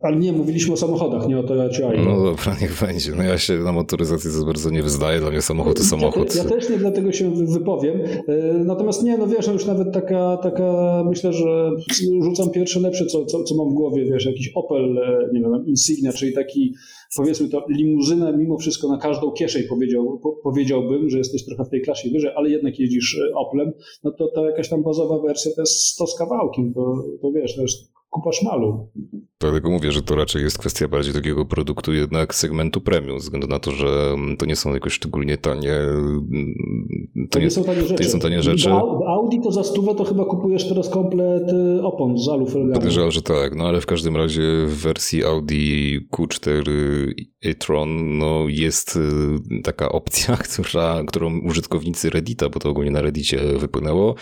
[0.00, 2.04] Ale nie, mówiliśmy o samochodach, nie o Toyocie Aygo.
[2.04, 3.12] No dobra, niech będzie.
[3.16, 6.34] No ja się na motoryzacji za bardzo nie wyznaję, dla mnie samochód to samochód.
[6.34, 8.00] Ja, ja, też nie dlatego się wypowiem.
[8.28, 11.70] E, natomiast nie, no wiesz, no już nawet taka, taka myślę, że
[12.22, 15.66] rzucam pierwsze lepsze, co, co, co mam w głowie, wiesz, jakiś Opel, e, nie wiem,
[15.66, 16.74] Insignia, czyli taki,
[17.16, 21.68] powiedzmy to, limuzynę mimo wszystko na każdą kieszeń powiedział, po, powiedziałbym, że jesteś trochę w
[21.68, 23.72] tej klasie wyżej, ale jednak jeździsz e, Oplem,
[24.04, 27.56] no to ta jakaś tam bazowa wersja to jest 100 z kawałkiem, to, to wiesz,
[27.56, 28.88] to jest kupa szmalu.
[29.40, 33.46] Dlatego mówię, że to raczej jest kwestia bardziej takiego produktu jednak segmentu premium, ze względu
[33.46, 35.72] na to, że to nie są jakoś szczególnie tanie.
[37.14, 37.94] To, to nie, nie, są tanie rzeczy.
[37.94, 38.70] To nie są tanie rzeczy.
[39.06, 43.22] Audi to za stówę to chyba kupujesz teraz komplet y, opon z alu Podejrzewam, że
[43.22, 46.70] tak, no ale w każdym razie w wersji Audi Q4
[47.42, 53.38] e-tron no, jest y, taka opcja, która, którą użytkownicy Reddita, bo to ogólnie na Reddicie
[53.58, 54.14] wypłynęło,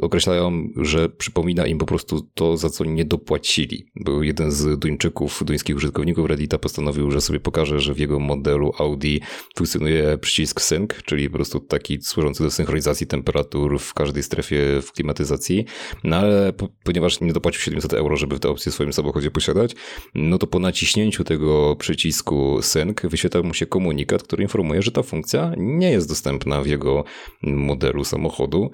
[0.00, 3.83] określają, że przypomina im po prostu to, za co nie dopłacili.
[3.96, 8.72] Bo jeden z Duńczyków, duńskich użytkowników Reddita postanowił, że sobie pokaże, że w jego modelu
[8.78, 9.18] Audi
[9.56, 14.92] funkcjonuje przycisk sync, czyli po prostu taki służący do synchronizacji temperatur w każdej strefie w
[14.92, 15.64] klimatyzacji.
[16.04, 19.74] No ale po, ponieważ nie dopłacił 700 euro, żeby tę opcję w swoim samochodzie posiadać,
[20.14, 25.02] no to po naciśnięciu tego przycisku sync wyświetla mu się komunikat, który informuje, że ta
[25.02, 27.04] funkcja nie jest dostępna w jego
[27.42, 28.70] modelu samochodu.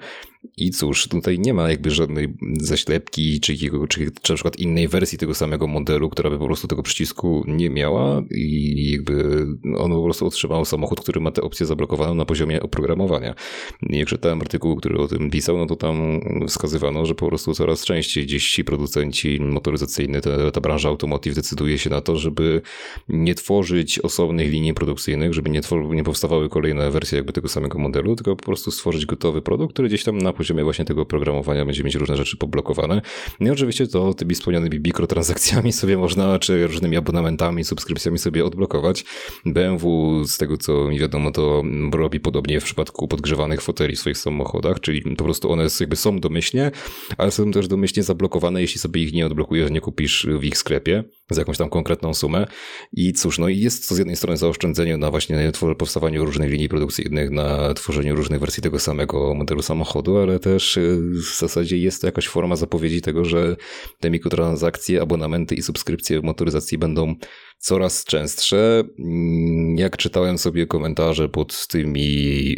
[0.57, 3.57] I cóż, tutaj nie ma jakby żadnej zaślepki, czy,
[3.89, 7.43] czy, czy na przykład innej wersji tego samego modelu, która by po prostu tego przycisku
[7.47, 9.45] nie miała i jakby
[9.77, 13.35] on po prostu otrzymał samochód, który ma tę opcję zablokowaną na poziomie oprogramowania.
[13.81, 17.85] Jak czytałem artykuł, który o tym pisał, no to tam wskazywano, że po prostu coraz
[17.85, 22.61] częściej gdzieś ci producenci motoryzacyjni, ta, ta branża automotive decyduje się na to, żeby
[23.09, 28.15] nie tworzyć osobnych linii produkcyjnych, żeby nie, nie powstawały kolejne wersje jakby tego samego modelu,
[28.15, 31.83] tylko po prostu stworzyć gotowy produkt, który gdzieś tam na poziomie właśnie tego programowania będzie
[31.83, 33.01] mieć różne rzeczy poblokowane.
[33.39, 39.05] No i oczywiście to tymi wspomnianymi mikrotransakcjami sobie można, czy różnymi abonamentami, subskrypcjami sobie odblokować.
[39.45, 41.63] BMW, z tego co mi wiadomo, to
[41.93, 46.19] robi podobnie w przypadku podgrzewanych foteli w swoich samochodach, czyli po prostu one jakby są
[46.19, 46.71] domyślnie,
[47.17, 51.03] ale są też domyślnie zablokowane, jeśli sobie ich nie odblokujesz, nie kupisz w ich sklepie
[51.33, 52.47] za jakąś tam konkretną sumę.
[52.93, 56.69] I cóż, no i jest to z jednej strony zaoszczędzenie na właśnie powstawaniu różnych linii
[56.69, 62.01] produkcyjnych, na tworzeniu różnych wersji tego samego modelu samochodu, ale też y, w zasadzie jest
[62.01, 63.55] to jakaś forma zapowiedzi tego, że
[63.99, 67.15] te mikrotransakcje, abonamenty i subskrypcje w motoryzacji będą
[67.61, 68.83] coraz częstsze.
[68.99, 72.55] Mm, jak czytałem sobie komentarze pod tymi,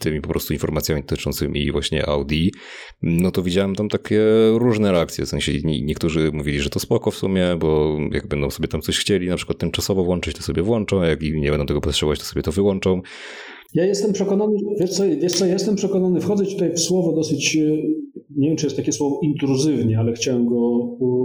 [0.00, 2.48] tymi po prostu informacjami dotyczącymi właśnie Audi,
[3.02, 4.20] no to widziałem tam takie
[4.54, 5.24] różne reakcje.
[5.24, 8.98] W sensie niektórzy mówili, że to spoko w sumie, bo jak będą sobie tam coś
[8.98, 12.42] chcieli, na przykład tymczasowo włączyć, to sobie włączą, jak nie będą tego potrzebować, to sobie
[12.42, 13.02] to wyłączą.
[13.74, 17.60] Ja jestem przekonany, wiesz co, wiesz co, jestem przekonany, wchodzę tutaj w słowo dosyć, e,
[18.36, 20.78] nie wiem czy jest takie słowo intruzywnie, ale chciałem go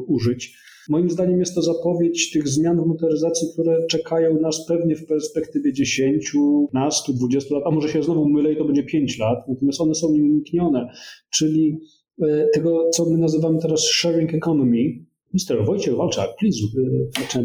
[0.07, 0.57] użyć.
[0.89, 5.73] Moim zdaniem jest to zapowiedź tych zmian w motoryzacji, które czekają nas pewnie w perspektywie
[5.73, 6.31] 10,
[6.71, 9.95] 15, 20 lat, a może się znowu mylę i to będzie 5 lat, natomiast one
[9.95, 10.87] są nieuniknione,
[11.29, 11.79] czyli
[12.21, 15.65] e, tego, co my nazywamy teraz sharing economy, Mr.
[15.65, 17.39] Wojciech Walczak, please uh, to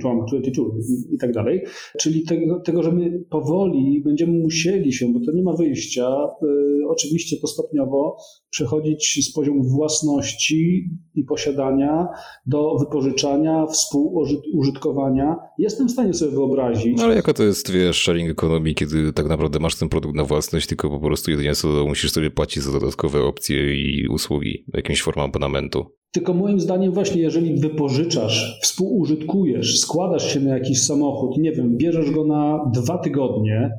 [0.00, 0.64] Trump 22
[1.10, 1.64] i tak dalej.
[1.98, 6.08] Czyli tego, tego, że my powoli będziemy musieli się, bo to nie ma wyjścia,
[6.42, 8.16] y, oczywiście to stopniowo
[8.50, 12.08] przechodzić z poziomu własności i posiadania
[12.46, 15.36] do wypożyczania, współużytkowania.
[15.58, 16.98] Jestem w stanie sobie wyobrazić.
[16.98, 20.24] No ale jaka to jest wiesz, sharing economy, kiedy tak naprawdę masz ten produkt na
[20.24, 25.02] własność, tylko po prostu jedynie co musisz sobie płacić za dodatkowe opcje i usługi, jakąś
[25.02, 25.99] formę abonamentu.
[26.12, 32.10] Tylko moim zdaniem właśnie, jeżeli wypożyczasz, współużytkujesz, składasz się na jakiś samochód, nie wiem, bierzesz
[32.10, 33.70] go na dwa tygodnie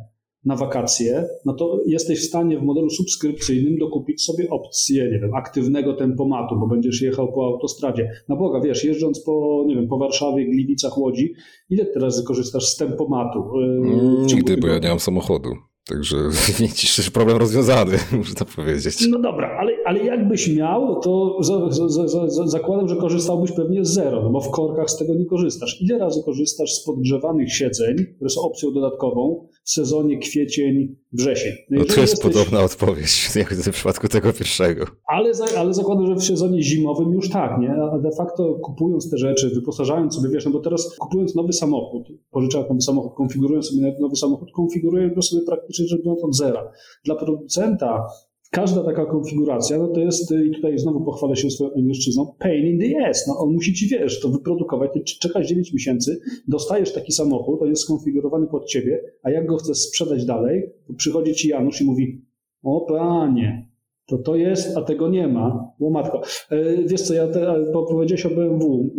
[0.46, 5.34] na wakacje, no to jesteś w stanie w modelu subskrypcyjnym dokupić sobie opcję, nie wiem,
[5.34, 8.10] aktywnego tempomatu, bo będziesz jechał po autostradzie.
[8.30, 11.34] Na Boga, wiesz, jeżdżąc po, nie wiem, po Warszawie, Gliwicach, Łodzi,
[11.70, 13.44] ile teraz korzystasz z tempomatu?
[13.60, 15.50] Yy, Nigdy, bo ja nie mam samochodu.
[15.88, 16.18] Także
[16.60, 19.08] widzisz, problem rozwiązany, muszę to powiedzieć.
[19.10, 23.90] No dobra, ale, ale jakbyś miał, to za, za, za, zakładam, że korzystałbyś pewnie z
[23.90, 25.82] zero, no bo w korkach z tego nie korzystasz.
[25.82, 31.54] Ile razy korzystasz z podgrzewanych siedzeń, które są opcją dodatkową w sezonie kwiecień, wrzesień?
[31.70, 32.34] No, no to jest jesteś...
[32.34, 34.86] podobna odpowiedź, jak w przypadku tego pierwszego.
[35.08, 37.70] Ale, ale zakładam, że w sezonie zimowym już tak, nie?
[37.70, 42.08] A de facto kupując te rzeczy, wyposażając sobie, wiesz, no bo teraz kupując nowy samochód,
[42.32, 46.36] pożyczając nowy samochód, konfigurując sobie nowy samochód, konfiguruję go sobie praktycznie praktycznie rzecz biorąc od
[46.36, 46.72] zera.
[47.06, 48.08] Dla producenta
[48.52, 52.80] każda taka konfiguracja, no to jest, i tutaj znowu pochwalę się swoją angielszczyzną, pain in
[52.80, 53.28] the ass.
[53.28, 57.70] No on musi ci, wiesz, to wyprodukować, ty czekasz 9 miesięcy, dostajesz taki samochód, on
[57.70, 61.86] jest skonfigurowany pod ciebie, a jak go chcesz sprzedać dalej, to przychodzi ci Janusz i
[61.86, 62.26] mówi,
[62.64, 63.71] o panie,
[64.12, 65.74] to to jest, a tego nie ma.
[65.80, 66.22] Łomatko.
[66.50, 68.90] E, wiesz co, ja te, powiedziałeś o BMW.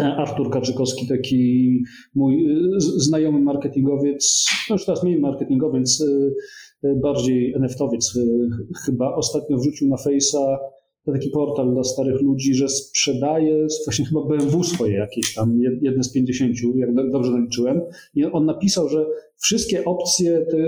[0.00, 1.82] E, Artur Kaczykowski, taki
[2.14, 6.04] mój e, znajomy marketingowiec, no już teraz mniej marketingowiec,
[7.02, 8.18] bardziej NFT-owiec
[8.86, 10.56] chyba, ostatnio wrzucił na Face'a
[11.04, 16.04] to taki portal dla starych ludzi, że sprzedaje właśnie chyba BMW swoje jakieś tam, jedne
[16.04, 17.80] z 50, jak dobrze naliczyłem.
[18.14, 20.58] I on napisał, że wszystkie opcje te,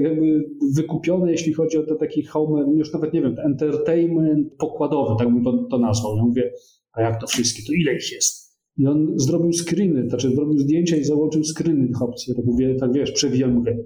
[0.00, 5.34] jakby wykupione, jeśli chodzi o te taki home, już nawet nie wiem, entertainment pokładowy, tak
[5.34, 6.16] bym to, to nazwał.
[6.16, 6.52] Ja mówię,
[6.92, 8.44] a jak to wszystkie, to ile ich jest?
[8.76, 12.30] I on zrobił screeny, znaczy zrobił zdjęcia i załączył screeny tych opcji.
[12.30, 13.78] Ja tak mówię, tak wiesz, przewijam, mówię,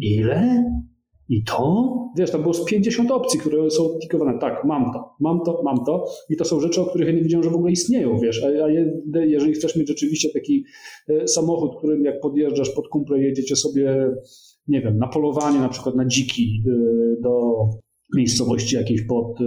[0.00, 0.64] ile?
[1.28, 1.92] I to?
[2.16, 4.38] Wiesz, tam było z 50 opcji, które są klikowane.
[4.38, 6.04] Tak, mam to, mam to, mam to.
[6.30, 8.44] I to są rzeczy, o których ja nie wiedziałem, że w ogóle istnieją, wiesz.
[8.44, 8.68] A, a
[9.24, 10.64] jeżeli chcesz mieć rzeczywiście taki
[11.08, 14.10] e, samochód, którym jak podjeżdżasz pod kumple, jedziecie sobie,
[14.68, 17.52] nie wiem, na polowanie na przykład na dziki e, do
[18.16, 19.44] miejscowości jakiejś pod e,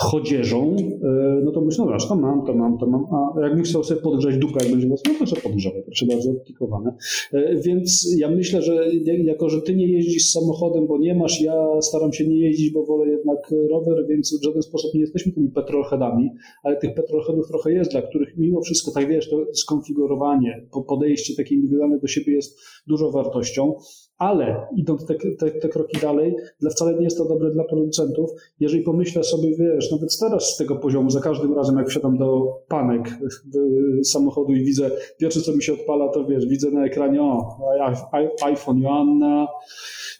[0.00, 3.84] chodzieżą, e, no to myślę, no to mam, to mam, to mam, a jakbym chciał
[3.84, 6.94] sobie podgrzać dupę, jak będzie no to sobie podgrzewaj, proszę bardzo, odklikowane.
[7.32, 11.82] E, więc ja myślę, że jako, że ty nie jeździsz samochodem, bo nie masz, ja
[11.82, 15.48] staram się nie jeździć, bo wolę jednak rower, więc w żaden sposób nie jesteśmy tymi
[15.48, 16.30] petrolheadami,
[16.62, 21.54] ale tych petrolheadów trochę jest, dla których mimo wszystko, tak wiesz, to skonfigurowanie, podejście takie
[21.54, 23.74] indywidualne do siebie jest dużo wartością.
[24.20, 28.30] Ale idąc te, te, te, kroki dalej, dla wcale nie jest to dobre dla producentów.
[28.60, 32.56] Jeżeli pomyślę sobie, wiesz, nawet teraz z tego poziomu, za każdym razem jak wsiadam do
[32.68, 33.08] panek
[34.04, 37.58] samochodu i widzę, pierwsze co mi się odpala, to wiesz, widzę na ekranie, o,
[38.42, 39.48] iPhone Joanna,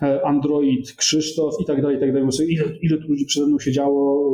[0.02, 2.28] e, Android Krzysztof i tak dalej, i tak dalej.
[2.48, 4.30] Ile, ile tu ludzi przede mną siedziało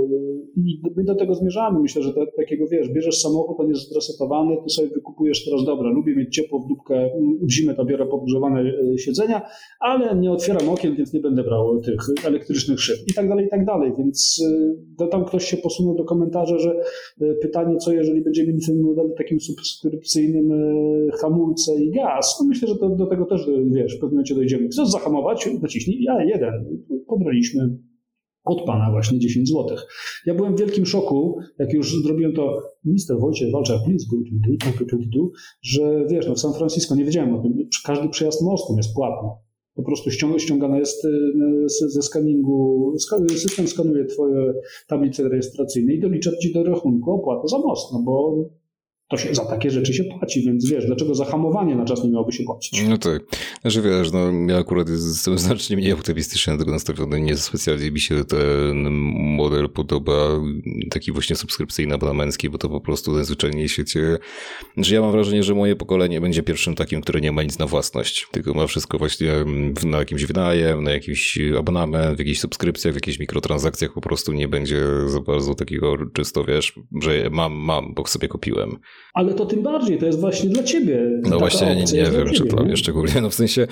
[0.56, 1.80] i my do tego zmierzamy.
[1.80, 5.90] Myślę, że to, takiego, wiesz, bierzesz samochód, on jest zresetowany, tu sobie wykupujesz teraz, dobra,
[5.90, 7.10] lubię mieć ciepło w dupkę,
[7.42, 9.42] w zimę to biorę podgrzewane e, siedzenia,
[9.80, 13.48] ale nie otwieram okien, więc nie będę brał tych elektrycznych szyb i tak dalej, i
[13.48, 13.92] tak dalej.
[13.98, 14.42] Więc
[15.00, 16.80] y, tam ktoś się posunął do komentarza, że
[17.22, 18.52] y, pytanie, co jeżeli będziemy
[18.82, 23.40] model takim subskrypcyjnym y, hamulce i gaz, no myślę, że to, do tego też,
[23.72, 24.68] wiesz, w pewnym momencie dojdziemy.
[24.68, 25.48] Chcesz zahamować?
[25.62, 26.84] Naciśnij, ja jeden.
[27.06, 27.78] Pobraliśmy
[28.44, 29.76] od pana właśnie 10 zł.
[30.26, 33.80] Ja byłem w wielkim szoku, jak już zrobiłem to minister Wojciech Walczak,
[35.62, 39.45] że wiesz, no w San Francisco nie wiedziałem o tym, każdy przejazd mostem jest płatny
[39.76, 42.94] po prostu ściągana jest y, ze skaningu,
[43.36, 44.54] system skanuje twoje
[44.86, 48.36] tablice rejestracyjne i dolicza ci do rachunku opłatę za most, no bo
[49.08, 52.32] to się za takie rzeczy się płaci, więc wiesz, dlaczego zahamowanie na czas nie miałoby
[52.32, 52.82] się płacić?
[52.88, 53.22] No tak.
[53.62, 57.20] Znaczy wiesz, no ja akurat jestem znacznie mniej optymistycznie na tego nastawiony.
[57.20, 58.76] Nie specjalnie mi się ten
[59.36, 60.40] model podoba,
[60.90, 64.18] taki właśnie subskrypcyjny, abonamencki, bo to po prostu najzwyczajniej w świecie,
[64.76, 67.66] że ja mam wrażenie, że moje pokolenie będzie pierwszym takim, które nie ma nic na
[67.66, 69.32] własność, tylko ma wszystko właśnie
[69.84, 74.48] na jakimś wynajem, na jakiś abonament, w jakichś subskrypcjach, w jakichś mikrotransakcjach po prostu nie
[74.48, 78.78] będzie za bardzo takiego czysto, wiesz, że mam, mam, bo sobie kupiłem.
[79.16, 81.20] Ale to tym bardziej, to jest właśnie dla ciebie.
[81.22, 82.76] No właśnie, nie, nie wiem, czy to nie?
[82.76, 83.20] szczególnie.
[83.20, 83.66] No w sensie,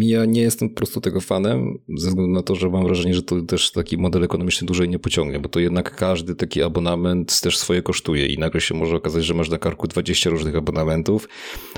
[0.00, 3.22] ja nie jestem po prostu tego fanem, ze względu na to, że mam wrażenie, że
[3.22, 7.58] to też taki model ekonomiczny dłużej nie pociągnie, bo to jednak każdy taki abonament też
[7.58, 11.28] swoje kosztuje i nagle się może okazać, że masz na karku 20 różnych abonamentów,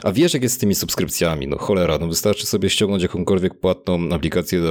[0.02, 4.08] a wiesz, jak jest z tymi subskrypcjami, no cholera, no wystarczy sobie ściągnąć jakąkolwiek płatną
[4.12, 4.62] aplikację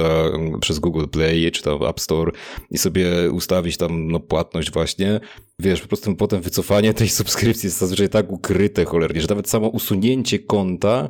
[0.60, 2.32] przez Google Play czy tam App Store
[2.70, 5.20] i sobie ustawić tam no, płatność właśnie,
[5.60, 9.68] wiesz, po prostu potem wycofanie tej subskrypcji jest zazwyczaj tak ukryte cholernie, że nawet samo
[9.68, 11.08] usunięcie konta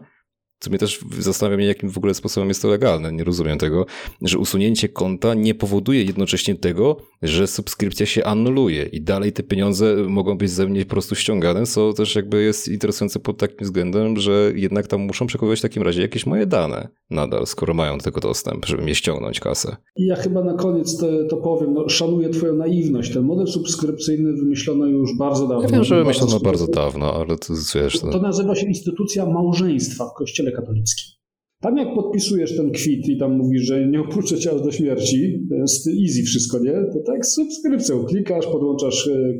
[0.59, 3.13] co mnie też zastanawia mnie, jakim w ogóle sposobem jest to legalne.
[3.13, 3.87] Nie rozumiem tego,
[4.23, 9.97] że usunięcie konta nie powoduje jednocześnie tego, że subskrypcja się anuluje i dalej te pieniądze
[9.97, 14.17] mogą być ze mnie po prostu ściągane, co też jakby jest interesujące pod takim względem,
[14.17, 18.05] że jednak tam muszą przechowywać w takim razie jakieś moje dane nadal, skoro mają do
[18.05, 19.77] tego dostęp, żeby mnie ściągnąć kasę.
[19.97, 23.13] Ja chyba na koniec to, to powiem, no, szanuję twoją naiwność.
[23.13, 25.63] Ten model subskrypcyjny wymyślono już bardzo dawno.
[25.63, 28.01] Ja wiem, że wymyślono bardzo, bardzo dawno, ale to wiesz...
[28.01, 28.11] To...
[28.11, 31.19] to nazywa się instytucja małżeństwa w Kościele kościele katolickim.
[31.61, 35.47] Tam jak podpisujesz ten kwit i tam mówisz, że nie opuszczę cię aż do śmierci,
[35.49, 36.73] to jest easy wszystko, nie?
[36.73, 39.39] To tak subskrypcją klikasz, podłączasz e,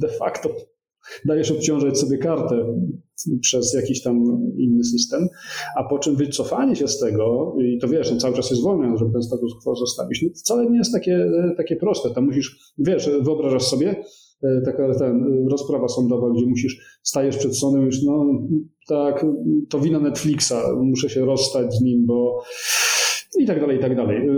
[0.00, 0.50] de facto,
[1.24, 2.84] dajesz obciążać sobie kartę
[3.40, 4.24] przez jakiś tam
[4.58, 5.28] inny system,
[5.76, 8.98] a po czym wycofanie się z tego, i to wiesz, on cały czas jest wolny,
[8.98, 12.10] żeby ten status quo zostawić, no wcale nie jest takie, takie proste.
[12.10, 14.04] Tam musisz, wiesz, wyobrażasz sobie, E,
[14.64, 18.26] taka ten, rozprawa sądowa, gdzie musisz, stajesz przed sądem już, no
[18.88, 19.26] tak,
[19.68, 22.42] to wina Netflixa, muszę się rozstać z nim, bo
[23.38, 24.28] i tak dalej, i tak dalej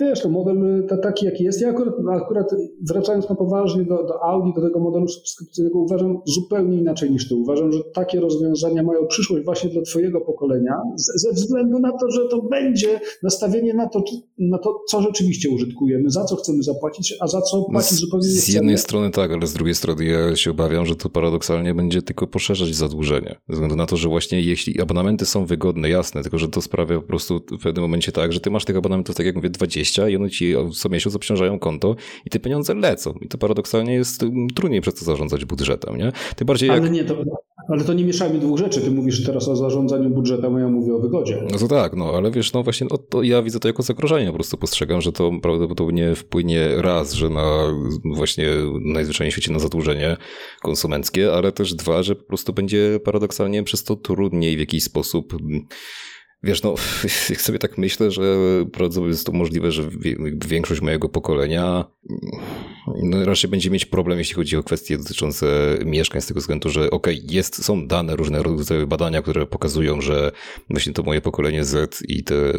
[0.00, 1.60] wiesz, to model taki, jaki jest.
[1.60, 2.54] Ja akurat, akurat
[2.88, 7.34] wracając na poważnie do, do Audi, do tego modelu subskrypcyjnego, uważam zupełnie inaczej niż ty.
[7.34, 12.28] Uważam, że takie rozwiązania mają przyszłość właśnie dla twojego pokolenia, ze względu na to, że
[12.28, 14.04] to będzie nastawienie na to,
[14.38, 18.26] na to, co rzeczywiście użytkujemy, za co chcemy zapłacić, a za co płacić z, zupełnie
[18.26, 21.74] nie Z jednej strony tak, ale z drugiej strony ja się obawiam, że to paradoksalnie
[21.74, 23.36] będzie tylko poszerzać zadłużenie.
[23.48, 26.96] Ze względu na to, że właśnie jeśli abonamenty są wygodne, jasne, tylko że to sprawia
[26.96, 29.87] po prostu w pewnym momencie tak, że ty masz tych abonamentów, tak jak mówię, 20
[29.88, 33.14] 20 i one ci co miesiąc obciążają konto i te pieniądze lecą.
[33.20, 34.24] I to paradoksalnie jest
[34.54, 36.12] trudniej przez to zarządzać budżetem, nie?
[36.36, 36.80] Tym bardziej jak...
[36.80, 37.16] Ale nie, to,
[37.68, 38.80] ale to nie mieszajmy dwóch rzeczy.
[38.80, 41.42] Ty mówisz teraz o zarządzaniu budżetem, a ja mówię o wygodzie.
[41.52, 44.26] No to tak, no ale wiesz, no właśnie no, to ja widzę to jako zagrożenie.
[44.26, 47.74] Po prostu postrzegam, że to prawdopodobnie wpłynie raz, że na
[48.14, 48.48] właśnie
[48.84, 50.16] najzwyczajniej w świecie na zadłużenie
[50.62, 55.34] konsumenckie, ale też dwa, że po prostu będzie paradoksalnie przez to trudniej w jakiś sposób
[56.42, 56.74] Wiesz, no,
[57.30, 58.22] jak sobie tak myślę, że
[58.72, 59.82] prawdopodobnie jest to możliwe, że
[60.46, 61.84] większość mojego pokolenia
[63.02, 66.90] no, raczej będzie mieć problem, jeśli chodzi o kwestie dotyczące mieszkań, z tego względu, że
[66.90, 70.32] okej, okay, jest, są dane, różne rodzaje badania, które pokazują, że
[70.70, 72.52] właśnie to moje pokolenie Z i te,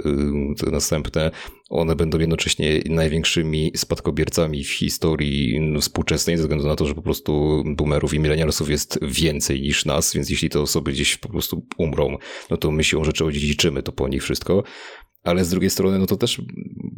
[0.57, 1.31] te następne,
[1.69, 7.63] one będą jednocześnie największymi spadkobiercami w historii współczesnej, ze względu na to, że po prostu
[7.65, 12.17] boomerów i milenialsów jest więcej niż nas, więc jeśli te osoby gdzieś po prostu umrą,
[12.49, 14.63] no to my siłą rzeczy odziedziczymy to po nich wszystko.
[15.23, 16.41] Ale z drugiej strony, no to też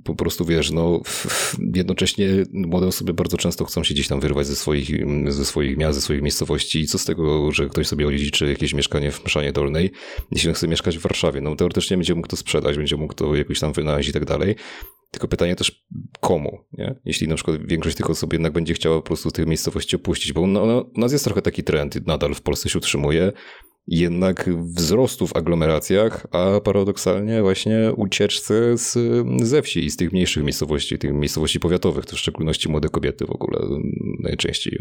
[0.04, 1.02] po prostu wiesz, no
[1.76, 4.90] jednocześnie młode osoby bardzo często chcą się gdzieś tam wyrwać ze swoich,
[5.28, 8.74] ze swoich miast, ze swoich miejscowości i co z tego, że ktoś sobie odziedziczy jakieś
[8.74, 9.92] mieszkanie w Mszanie Dolnej,
[10.32, 13.36] jeśli on chce mieszkać w Warszawie, no teoretycznie będzie mógł to sprzedać, będzie mógł to
[13.36, 14.56] jakoś tam wynaleźć i tak dalej.
[15.12, 15.86] Tylko pytanie też
[16.20, 16.96] komu, nie?
[17.06, 20.48] Jeśli na przykład większość tych osób jednak będzie chciała po prostu tych miejscowości opuścić, bo
[20.48, 23.32] no, no, u nas jest trochę taki trend, nadal w Polsce się utrzymuje,
[23.88, 28.98] jednak wzrostu w aglomeracjach, a paradoksalnie właśnie ucieczce z,
[29.44, 33.26] ze wsi i z tych mniejszych miejscowości, tych miejscowości powiatowych, to w szczególności młode kobiety
[33.26, 33.60] w ogóle
[34.20, 34.80] najczęściej.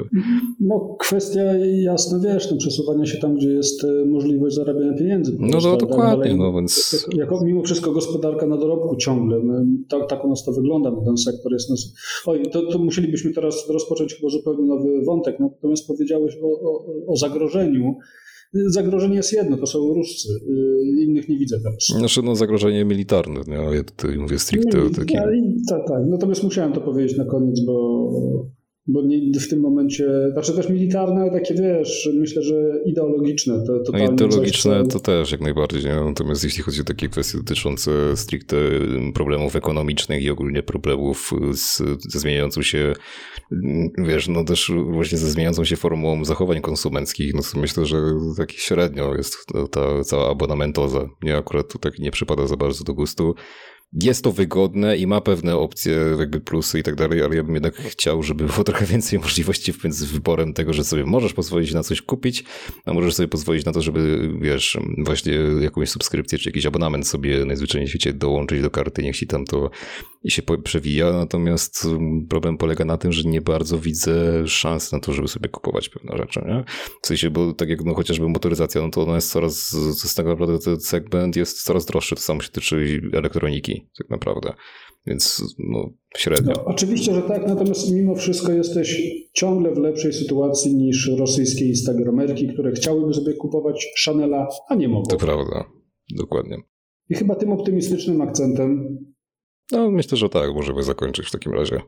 [0.60, 1.40] No kwestia
[1.82, 5.36] jasno, wiesz, no, przesuwania się tam, gdzie jest e, możliwość zarabiania pieniędzy.
[5.38, 7.06] No to dokładnie, dalej, no więc...
[7.12, 11.02] Jako, mimo wszystko gospodarka na dorobku ciągle, my, tak, tak u nas to wygląda, no,
[11.04, 11.70] ten sektor jest...
[11.70, 11.94] Nas...
[12.26, 17.16] Oj, to, to musielibyśmy teraz rozpocząć chyba zupełnie nowy wątek, natomiast powiedziałeś o, o, o
[17.16, 17.96] zagrożeniu,
[18.52, 20.28] Zagrożenie jest jedno, to są Ruscy.
[20.32, 21.86] Y, innych nie widzę teraz.
[21.86, 23.40] Znaczy, no, zagrożenie militarne.
[23.46, 25.20] No, ja tutaj mówię stricte o takim.
[25.68, 26.02] Tak, tak.
[26.08, 28.10] Natomiast musiałem to powiedzieć na koniec, bo
[28.86, 32.54] bo nie, w tym momencie, znaczy też militarne, ale takie wiesz, myślę, że
[32.86, 33.64] ideologiczne.
[33.66, 36.00] To, no ideologiczne coś, to też jak najbardziej, nie?
[36.04, 38.56] natomiast jeśli chodzi o takie kwestie dotyczące stricte
[39.14, 42.92] problemów ekonomicznych i ogólnie problemów z, ze zmieniającą się,
[43.98, 47.96] wiesz, no też właśnie ze zmieniającą się formą zachowań konsumenckich, no to myślę, że
[48.36, 51.08] taki średnio jest ta cała abonamentoza.
[51.22, 53.34] Mnie akurat tu tak nie przypada za bardzo do gustu
[53.92, 57.54] jest to wygodne i ma pewne opcje, jakby plusy i tak dalej, ale ja bym
[57.54, 61.82] jednak chciał, żeby było trochę więcej możliwości z wyborem tego, że sobie możesz pozwolić na
[61.82, 62.44] coś kupić,
[62.84, 67.44] a możesz sobie pozwolić na to, żeby, wiesz, właśnie jakąś subskrypcję czy jakiś abonament sobie
[67.44, 69.70] najzwyczajniej w świecie dołączyć do karty, niech ci tam to
[70.22, 75.00] i się przewija, natomiast mm, problem polega na tym, że nie bardzo widzę szans na
[75.00, 76.64] to, żeby sobie kupować pewne rzeczy, nie?
[77.02, 80.16] W sensie, bo tak jak no, chociażby motoryzacja, no to ona jest coraz, to jest
[80.16, 84.52] tak naprawdę ten segment jest coraz droższy, to samo się tyczy elektroniki, tak naprawdę.
[85.06, 86.52] Więc no, średnio.
[86.56, 89.02] No, oczywiście, że tak, natomiast mimo wszystko jesteś
[89.32, 95.06] ciągle w lepszej sytuacji niż rosyjskie instagramerki, które chciałyby sobie kupować Chanela, a nie mogą.
[95.06, 95.64] To prawda,
[96.16, 96.56] dokładnie.
[97.08, 98.98] I chyba tym optymistycznym akcentem
[99.72, 101.80] no, myślę, że tak, możemy zakończyć w takim razie.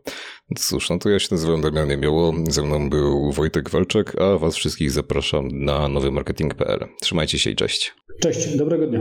[0.58, 4.56] Cóż, no to ja się nazywam Damian Jemioło, ze mną był Wojtek Walczek, a was
[4.56, 6.88] wszystkich zapraszam na nowymarketing.pl.
[7.00, 7.94] Trzymajcie się i cześć.
[8.20, 9.00] Cześć, dobrego dnia.